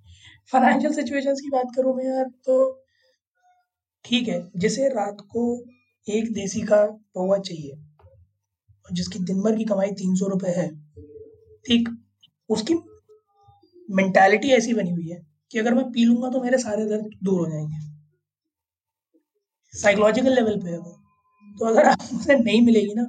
फाइनेंशियल 0.53 0.93
सिचुएशंस 0.93 1.41
की 1.41 1.51
बात 1.51 1.75
करूँ 1.77 1.95
मैं 1.97 2.05
यार 2.05 2.25
तो 2.45 2.57
ठीक 4.05 4.29
है, 4.29 4.51
जिसे 4.57 4.89
रात 4.89 5.21
को 5.31 5.43
एक 6.07 6.33
देसी 6.33 6.61
का 6.63 6.85
पौवा 7.15 7.39
चाहिए, 7.39 7.73
और 7.73 8.93
जिसकी 8.93 9.19
दिन 9.19 9.41
भर 9.43 9.57
की 9.57 9.65
कमाई 9.65 9.91
तीन 9.93 10.15
सौ 10.17 10.27
रुपये 10.27 10.51
है, 10.51 10.69
ठीक, 11.65 11.89
उसकी 12.51 12.75
मेंटालिटी 13.89 14.49
ऐसी 14.49 14.75
बनी 14.75 14.91
हुई 14.91 15.09
है 15.09 15.23
कि 15.51 15.59
अगर 15.59 15.75
मैं 15.75 15.85
पी 15.93 16.05
लूँगा 16.05 16.31
तो 16.31 16.43
मेरे 16.43 16.59
सारे 16.59 16.85
दर्द 16.85 17.11
दूर 17.25 17.41
हो 17.41 17.47
जाएँगे। 17.47 17.79
साइकोलॉजिकल 19.75 20.35
लेवल 20.35 20.61
पे 20.61 20.71
है 20.71 20.79
वो। 20.79 20.91
तो 21.59 21.67
अगर 21.67 21.89
आप 21.89 22.09
उसे 22.15 22.39
नहीं 22.39 22.61
मिलेगी 22.63 22.95
ना 22.95 23.05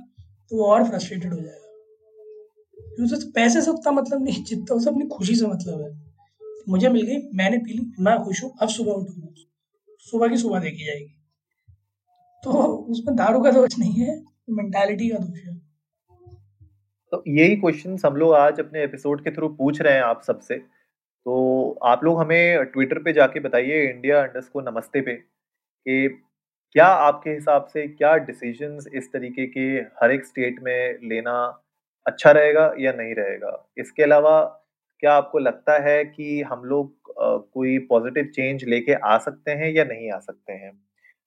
तो 0.52 0.58
वो 0.58 0.66
और 0.66 0.90
फ्रस्ट्रेटेड 0.90 1.34
हो 1.34 1.40
जाएगा। 1.42 3.04
उसे 3.04 3.30
पैसे 3.32 3.62
से 3.62 3.72
उतना 3.72 3.92
मतलब 3.92 4.24
नहीं, 4.24 4.44
जितना 4.44 4.76
उसे 4.76 4.90
अपनी 4.90 5.06
खुशी 5.08 5.36
से 5.36 5.48
मतलब 5.48 5.82
है। 5.82 6.05
मुझे 6.68 6.90
मिल 6.90 7.06
गई, 7.06 7.18
मैंने 7.34 7.58
पी 7.58 7.74
ली, 7.74 7.92
मैं 8.00 8.18
खुश 8.20 8.44
हूँ, 8.44 8.52
अब 8.62 8.70
सुबह 8.70 8.92
उठूँगा। 8.92 9.34
सुबह 10.06 10.28
की 10.28 10.38
सुबह 10.38 10.60
देखी 10.60 10.86
जाएगी। 10.86 11.14
तो 12.44 12.52
उसमें 12.92 13.16
दारू 13.16 13.42
का 13.44 13.52
दोष 13.52 13.78
नहीं 13.80 13.94
है 13.96 14.16
मेंटालिटी 14.52 15.10
का 15.10 15.18
दोष 15.18 15.40
है। 15.40 15.54
तो 17.14 17.24
यही 17.28 17.56
क्वेश्चन 17.56 17.98
हम 18.06 18.16
लोग 18.16 18.34
आज 18.34 18.60
अपने 18.60 18.84
एपिसोड 18.84 19.24
के 19.24 19.32
थ्रू 19.32 19.48
पूछ 19.50 19.82
रहे 19.82 19.94
हैं 19.94 20.02
आप 20.02 20.22
सबसे। 20.24 20.56
तो 20.56 21.80
आप 21.84 22.04
लोग 22.04 22.20
हमें 22.20 22.66
ट्विटर 22.66 23.00
पे 23.00 23.14
जाके 23.14 23.40
बताइए 23.40 23.82
इंडिया 23.90 24.22
अंडरस्को 24.22 24.62
नमस्ते 24.62 25.02
पे, 25.02 25.14
कि 25.14 26.08
क्या 26.76 26.86
आपके 26.86 27.30
हिसाब 27.30 27.66
से 27.66 27.88
क्या 27.88 28.16
डिसीजंस 28.18 28.86
इस 28.94 29.12
तरीके 29.14 29.46
के 29.48 29.68
हर 30.00 30.12
एक 30.12 30.26
स्टेट 30.26 30.60
में 30.64 31.10
लेना 31.10 31.36
अच्छा 32.06 32.32
रहेगा 32.32 32.74
या 32.80 32.92
नहीं 32.92 33.16
रहेगा? 33.16 33.72
इसके 33.78 34.04
अलावा 34.04 34.36
क्या 35.00 35.14
आपको 35.14 35.40
लगता 35.40 35.80
है 35.80 36.06
कि 36.06 36.42
हम 36.42 36.64
लोग 36.64 36.96
कोई 37.54 37.80
पॉजिटिव 37.80 38.26
चेंज 38.26 38.64
लेके 38.64 38.94
आ 38.94 39.18
सकते 39.18 39.52
हैं 39.52 39.72
या 39.72 39.84
नहीं 39.84 40.12
आ 40.12 40.20
सकते 40.20 40.54
हैं 40.54 40.82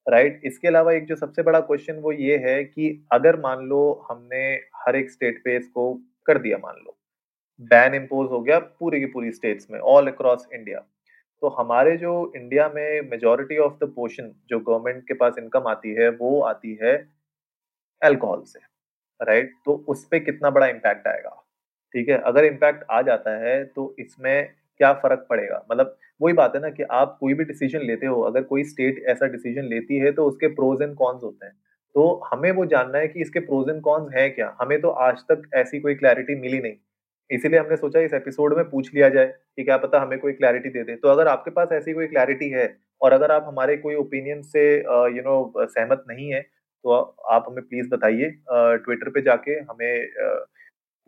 राइट 0.08 0.32
right? 0.32 0.46
इसके 0.46 0.68
अलावा 0.68 0.92
एक 0.92 1.06
जो 1.06 1.16
सबसे 1.16 1.42
बड़ा 1.42 1.60
क्वेश्चन 1.60 1.94
वो 1.94 2.12
ये 2.12 2.38
है 2.38 2.64
कि 2.64 3.06
अगर 3.12 3.40
मान 3.40 3.58
लो 3.58 4.06
हमने 4.10 4.54
हर 4.54 4.96
एक 4.96 5.10
स्टेट 5.10 5.42
पे 5.44 5.56
इसको 5.56 5.94
कर 6.26 6.38
दिया 6.38 6.58
मान 6.58 6.75
लो 6.75 6.98
बैन 7.60 7.94
इम्पोज 7.94 8.30
हो 8.30 8.40
गया 8.40 8.58
पूरी 8.58 9.00
की 9.00 9.06
पूरी 9.06 9.32
स्टेट्स 9.32 9.70
में 9.70 9.80
ऑल 9.80 10.06
अक्रॉस 10.06 10.48
इंडिया 10.54 10.78
तो 11.40 11.48
हमारे 11.48 11.96
जो 11.96 12.32
इंडिया 12.37 12.68
में 12.68 13.00
मेजोरिटी 13.00 13.58
ऑफ़ 13.58 13.84
द 13.84 13.92
पोर्शन 13.96 14.34
जो 14.48 14.60
गवर्नमेंट 14.60 15.08
के 15.08 15.14
पास 15.14 15.34
इनकम 15.38 15.62
आती 15.66 15.94
है, 15.94 16.08
वो 16.08 16.40
आती 16.40 16.78
है 16.82 17.08
अल्कोहल 18.02 18.42
से 18.42 18.58
राइट 19.25 19.44
right? 19.44 19.64
तो 19.64 19.84
उस 19.88 20.04
पर 20.04 20.18
कितना 20.18 20.50
बड़ा 20.50 20.66
इम्पैक्ट 20.66 21.08
आएगा 21.08 21.44
ठीक 21.95 22.09
है? 22.09 22.18
अगर 22.18 22.45
इम्पैक्ट 22.45 22.85
आ 22.90 23.00
जाता 23.02 23.37
है 23.38 23.64
तो 23.66 23.95
इसमें 23.99 24.49
क्या 24.80 24.92
फ़र्क 24.95 25.26
पड़ेगा? 25.30 25.64
मतलब 25.71 25.97
वही 26.21 26.35
बात 26.35 26.54
है 26.54 26.61
ना 26.62 26.68
कि 26.71 26.83
आप 26.83 27.16
कोई 27.21 27.35
भी 27.35 27.45
डिसीज़न 27.45 27.83
लेते 27.83 28.07
हो, 28.07 28.21
अगर 28.23 28.42
कोई 28.45 28.64
स्टेट 28.64 29.04
ऐसा 29.09 29.26
डिसीज़न 29.28 29.64
लेती 29.66 29.99
है 29.99 30.12
तो 30.12 30.26
उसके 30.26 30.49
प्रोज 30.50 30.83
एंड 30.83 30.95
कॉन्स 30.97 31.23
होते 31.25 31.47
हैं। 31.47 31.52
तो 31.95 32.21
हमें 32.33 32.50
वो 32.52 32.64
जानना 32.66 32.99
है 32.99 33.09
कि 33.09 33.21
इसके 33.21 33.40
प्रोज 33.42 33.68
एंड 33.71 33.80
कॉन्स 33.83 34.14
है 34.14 34.28
क्या? 34.30 34.54
हमें 34.61 34.80
तो 34.80 34.88
आज 35.07 35.23
तक 35.30 35.42
ऐसी 35.57 35.80
कोई 35.80 35.95
क्लैरिटी 35.95 36.35
मिली 36.40 36.59
नहीं। 36.61 36.76
इसीलिए 37.30 37.61
हमने 37.61 37.76
सोचा 37.76 38.00
इस 38.00 38.12
एपिसोड 38.14 38.57
में 38.57 38.68
पूछ 38.71 38.95
लिया 38.95 39.09
जाए 39.09 39.26
कि 39.26 39.64
क्या 39.64 39.76
पता 39.78 40.00
हमें 40.00 40.18
कोई 40.18 40.33
क्लैरिटी 40.33 40.68
दे 40.68 40.83
दे। 40.83 40.95
तो 40.97 41.09
अगर 41.09 41.28
आपके 41.28 41.50
पास 41.50 41.73
ऐसी 41.73 41.92
कोई 41.92 42.07
क्लैरिटी 42.07 42.49
है 42.50 42.68
और 43.00 43.12
अगर 43.12 43.33
आप 43.33 43.45
हमारे 43.49 43.76
कोई 43.78 43.95
ओपिनियन 43.97 44.42
से 44.45 44.62
यू 44.76 45.23
नो 45.23 45.52
सहमत 45.59 46.04
नहीं 46.09 46.33
है 46.33 46.40
तो 46.40 46.99
आप 47.30 47.45
हमें 47.49 47.62
प्लीज़ 47.64 47.88
बताइए। 47.90 48.30
ट्विटर 48.50 49.11
पे 49.11 49.23
जाके 49.23 49.52
हमें 49.52 50.07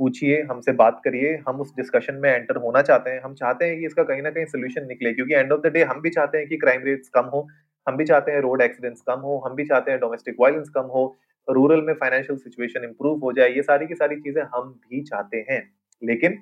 पूछिए, 0.00 0.40
हमसे 0.42 0.72
बात 0.74 1.00
करिए, 1.04 1.34
हम 1.48 1.60
उस 1.60 1.72
डिस्कशन 1.76 2.14
में 2.16 2.30
एंटर 2.30 2.56
होना 2.58 2.82
चाहते 2.82 3.10
हैं। 3.10 3.20
हम 3.22 3.34
चाहते 3.34 3.64
हैं 3.64 3.78
कि 3.78 3.86
इसका 3.86 4.02
कहीं 4.02 4.22
ना 4.22 4.30
कहीं 4.30 4.44
सोल्यूशन 4.46 4.86
निकले, 4.86 5.12
क्योंकि 5.14 5.34
एंड 5.34 5.52
ऑफ़ 5.52 5.60
द 5.60 5.72
डे 5.72 5.82
हम 5.84 6.00
भी 6.00 6.10
चाहते 6.10 6.38
हैं 6.38 6.48
कि 6.48 6.56
क्राइम 6.56 6.84
रेट्स 6.84 7.08
कम 7.08 7.24
हो, 7.26 7.46
हम 7.86 7.96
भी 7.96 8.04
चाहते 8.04 8.32
हैं 8.32 8.40
रोड 8.40 8.62
एक्सीडेंट्स 8.62 9.02
कम 9.02 9.20
हो, 9.20 9.36
हम 9.46 9.54
भी 9.54 9.64
चाहते 9.64 9.90
हैं 9.90 10.00
डोमेस्टिक 10.00 10.36
वायलेंस 10.40 10.68
कम 10.68 10.86
हो 10.94 11.04
रूरल 11.48 11.82
में 11.82 11.92
फाइनेंशियल 11.94 12.38
सिचुएशन 12.38 12.84
इंप्रूव 12.84 13.20
हो 13.20 13.32
जाए, 13.32 13.48
ये 13.48 13.62
सारी 13.62 13.86
की 13.86 13.94
सारी 13.94 14.16
चीज़ें 14.16 14.42
हम 14.54 14.72
भी 14.82 15.02
चाहते 15.02 15.44
हैं। 15.50 15.62
लेकिन 16.02 16.38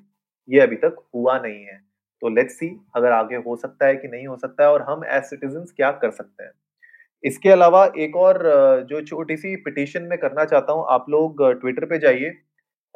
ये 0.48 0.60
अभी 0.60 0.76
तक 0.76 0.96
हुआ 1.14 1.38
नहीं 1.38 1.64
है। 1.64 1.78
तो 2.22 2.28
लेट्स 2.28 2.54
सी 2.54 2.68
अगर 2.96 3.12
आगे 3.12 3.36
हो 3.38 3.56
सकता 3.56 3.86
है 3.86 3.96
कि 3.96 4.08
नहीं 4.08 4.26
हो 4.26 4.36
सकता 4.36 4.64
है 4.64 4.70
और 4.70 4.82
हम 4.82 5.04
एज 5.06 5.22
सिटीजन 5.24 5.64
क्या 5.76 5.90
कर 5.92 6.10
सकते 6.10 6.44
हैं। 6.44 6.50
इसके 7.24 7.50
अलावा 7.50 7.84
एक 7.98 8.16
और 8.16 8.38
जो 8.90 9.00
छोटी 9.02 9.36
सी 9.36 9.54
पिटीशन 9.58 10.02
में 10.02 10.18
करना 10.18 10.44
चाहता 10.44 10.72
हूँ, 10.72 10.84
आप 10.88 11.06
लोग 11.10 11.42
ट्विटर 11.60 11.84
पे 11.84 11.98
जाइए। 11.98 12.36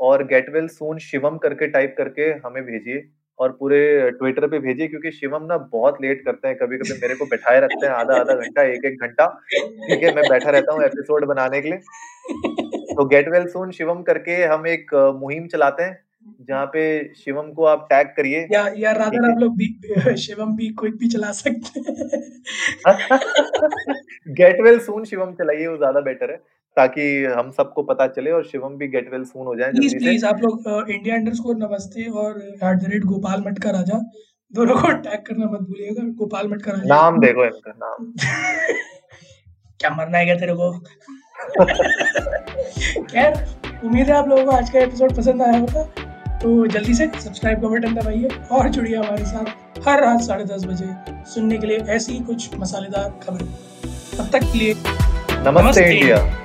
और 0.03 0.25
गेट 0.27 0.51
वेल 0.55 0.69
सून 0.69 0.99
शिवम 0.99 1.37
करके 1.39 1.67
टाइप 1.69 1.95
करके 1.99 2.23
हमें 2.47 2.63
भेजिए 2.65 3.05
और 3.39 3.53
पूरे 3.53 4.11
ट्विटर 4.11 4.47
पे 4.47 4.59
भेजिए 4.59 4.89
क्योंकि 4.89 5.11
शिवम 5.11 5.45
ना 5.45 5.57
बहुत 5.73 5.99
लेट 6.03 6.25
करते 6.25 6.49
हैं 6.49 6.57
कभी 6.57 6.77
कभी 6.79 6.99
मेरे 7.03 7.15
को 7.15 7.27
बैठाए 7.27 7.61
रखते 7.61 7.87
हैं 7.87 7.93
आधा 7.93 8.17
आधा 8.17 8.35
घंटा 8.43 8.63
एक 8.63 8.85
एक 8.85 9.01
घंटा 9.01 9.27
ठीक 9.53 10.03
है 10.03 10.15
मैं 10.15 10.25
बैठा 10.29 10.51
रहता 10.51 10.75
हूँ 10.75 10.85
एपिसोड 10.85 11.25
बनाने 11.27 11.61
के 11.61 11.71
लिए। 11.71 11.79
तो 12.95 13.05
गेट 13.05 13.29
वेल 13.29 13.47
सून 13.47 13.71
शिवम 13.71 14.03
करके 14.03 14.43
हम 14.45 14.67
एक 14.67 14.95
मुहिम 15.21 15.47
चलाते 15.47 15.83
हैं 15.83 15.99
जहाँ 16.49 16.67
पे 16.67 16.83
शिवम 17.15 17.51
को 17.53 17.65
आप 17.65 17.87
टैग 17.91 18.07
करिए। 18.17 18.47
या 18.53 18.67
या 18.77 18.93
राधर 18.93 19.31
आप 19.31 19.39
लोग 19.41 19.57
भी 19.57 20.17
शिवम 20.17 20.55
भी 20.57 20.69
क्विक 20.79 20.97
भी 20.97 21.09
चला 21.09 21.31
सकते 21.33 21.81
हैं। 21.81 23.21
गेट 24.35 24.61
वेल 24.61 24.79
सून 24.79 25.05
शिवम 25.05 25.33
चलाइए 25.33 25.67
वो 25.67 25.77
ज़्यादा 25.77 26.01
बेटर 26.01 26.31
है। 26.31 26.41
ताकि 26.77 27.25
हम 27.39 27.51
सबको 27.51 27.83
पता 27.83 28.07
चले 28.07 28.31
और 28.31 28.45
शिवम 28.45 28.77
भी 28.77 28.89
गेट 28.89 29.13
वेल 29.13 29.25
सून 29.25 29.47
हो 29.47 29.55
जाए 29.57 29.71
प्लीज़ 29.71 29.97
प्लीज़ 29.97 30.27
आप 30.27 30.41
लोग 30.43 30.91
इंडिया 30.91 31.15
अंडरस्कोर 31.15 31.57
नमस्ते 31.57 32.05
और 32.21 32.41
एट 32.43 32.77
द 32.77 32.85
रेट 32.93 33.05
गोपाल 33.05 33.43
मटका 33.47 33.71
राजा 33.71 34.01
दोनों 34.53 34.75
को 34.77 34.93
टैग 34.93 35.21
करना 35.27 35.47
मत 35.47 35.61
भूलिएगा 35.69 36.03
गोपाल 36.19 36.49
मटका 36.49 36.73
राजा 36.73 36.95
नाम 36.95 37.21
देखो 37.21 37.45
इनका 37.45 37.73
नाम। 37.77 38.13
क्या 39.81 39.91
मरना 39.91 40.19
है 40.19 40.25
क्या 40.25 40.35
तेरे 40.37 40.55
को? 40.55 40.73
खैर 43.13 43.35
उम्मीद 43.85 44.07
है 44.07 44.13
आप 44.17 44.29
लोगों 44.29 44.45
को 44.45 44.51
आज 44.51 44.71
का 44.71 44.79
एपिसोड 44.79 45.17
पसंद 45.17 45.43
आया 45.43 45.59
होगा 45.59 45.85
तो 46.43 46.67
जल्दी 46.67 46.95
से 46.95 47.07
सब्सक्राइब 47.21 47.61
का 47.63 47.69
बटन 47.69 47.95
दबाइए 47.95 48.29
और 48.53 48.69
जुड़िए 48.69 48.97
हमारे 48.97 49.25
साथ 49.25 49.45
हर 49.89 50.01
रात 50.05 50.21
साढ़े 50.21 50.45
दस 50.45 50.65
बजे 50.65 50.87
सुनने 51.35 51.59
के 51.59 51.67
लिए 51.67 51.79
ऐसी 51.97 52.13
ही 52.13 52.21
कुछ 52.25 52.55
मसालेदार 52.57 53.11
खबरें। 53.23 53.47
तब 54.19 54.29
तक 54.33 54.41
के 54.53 54.59
लिए 54.59 54.75
नमस्ते, 54.75 55.63
नमस्ते। 55.63 55.85
इंडिया 55.91 56.42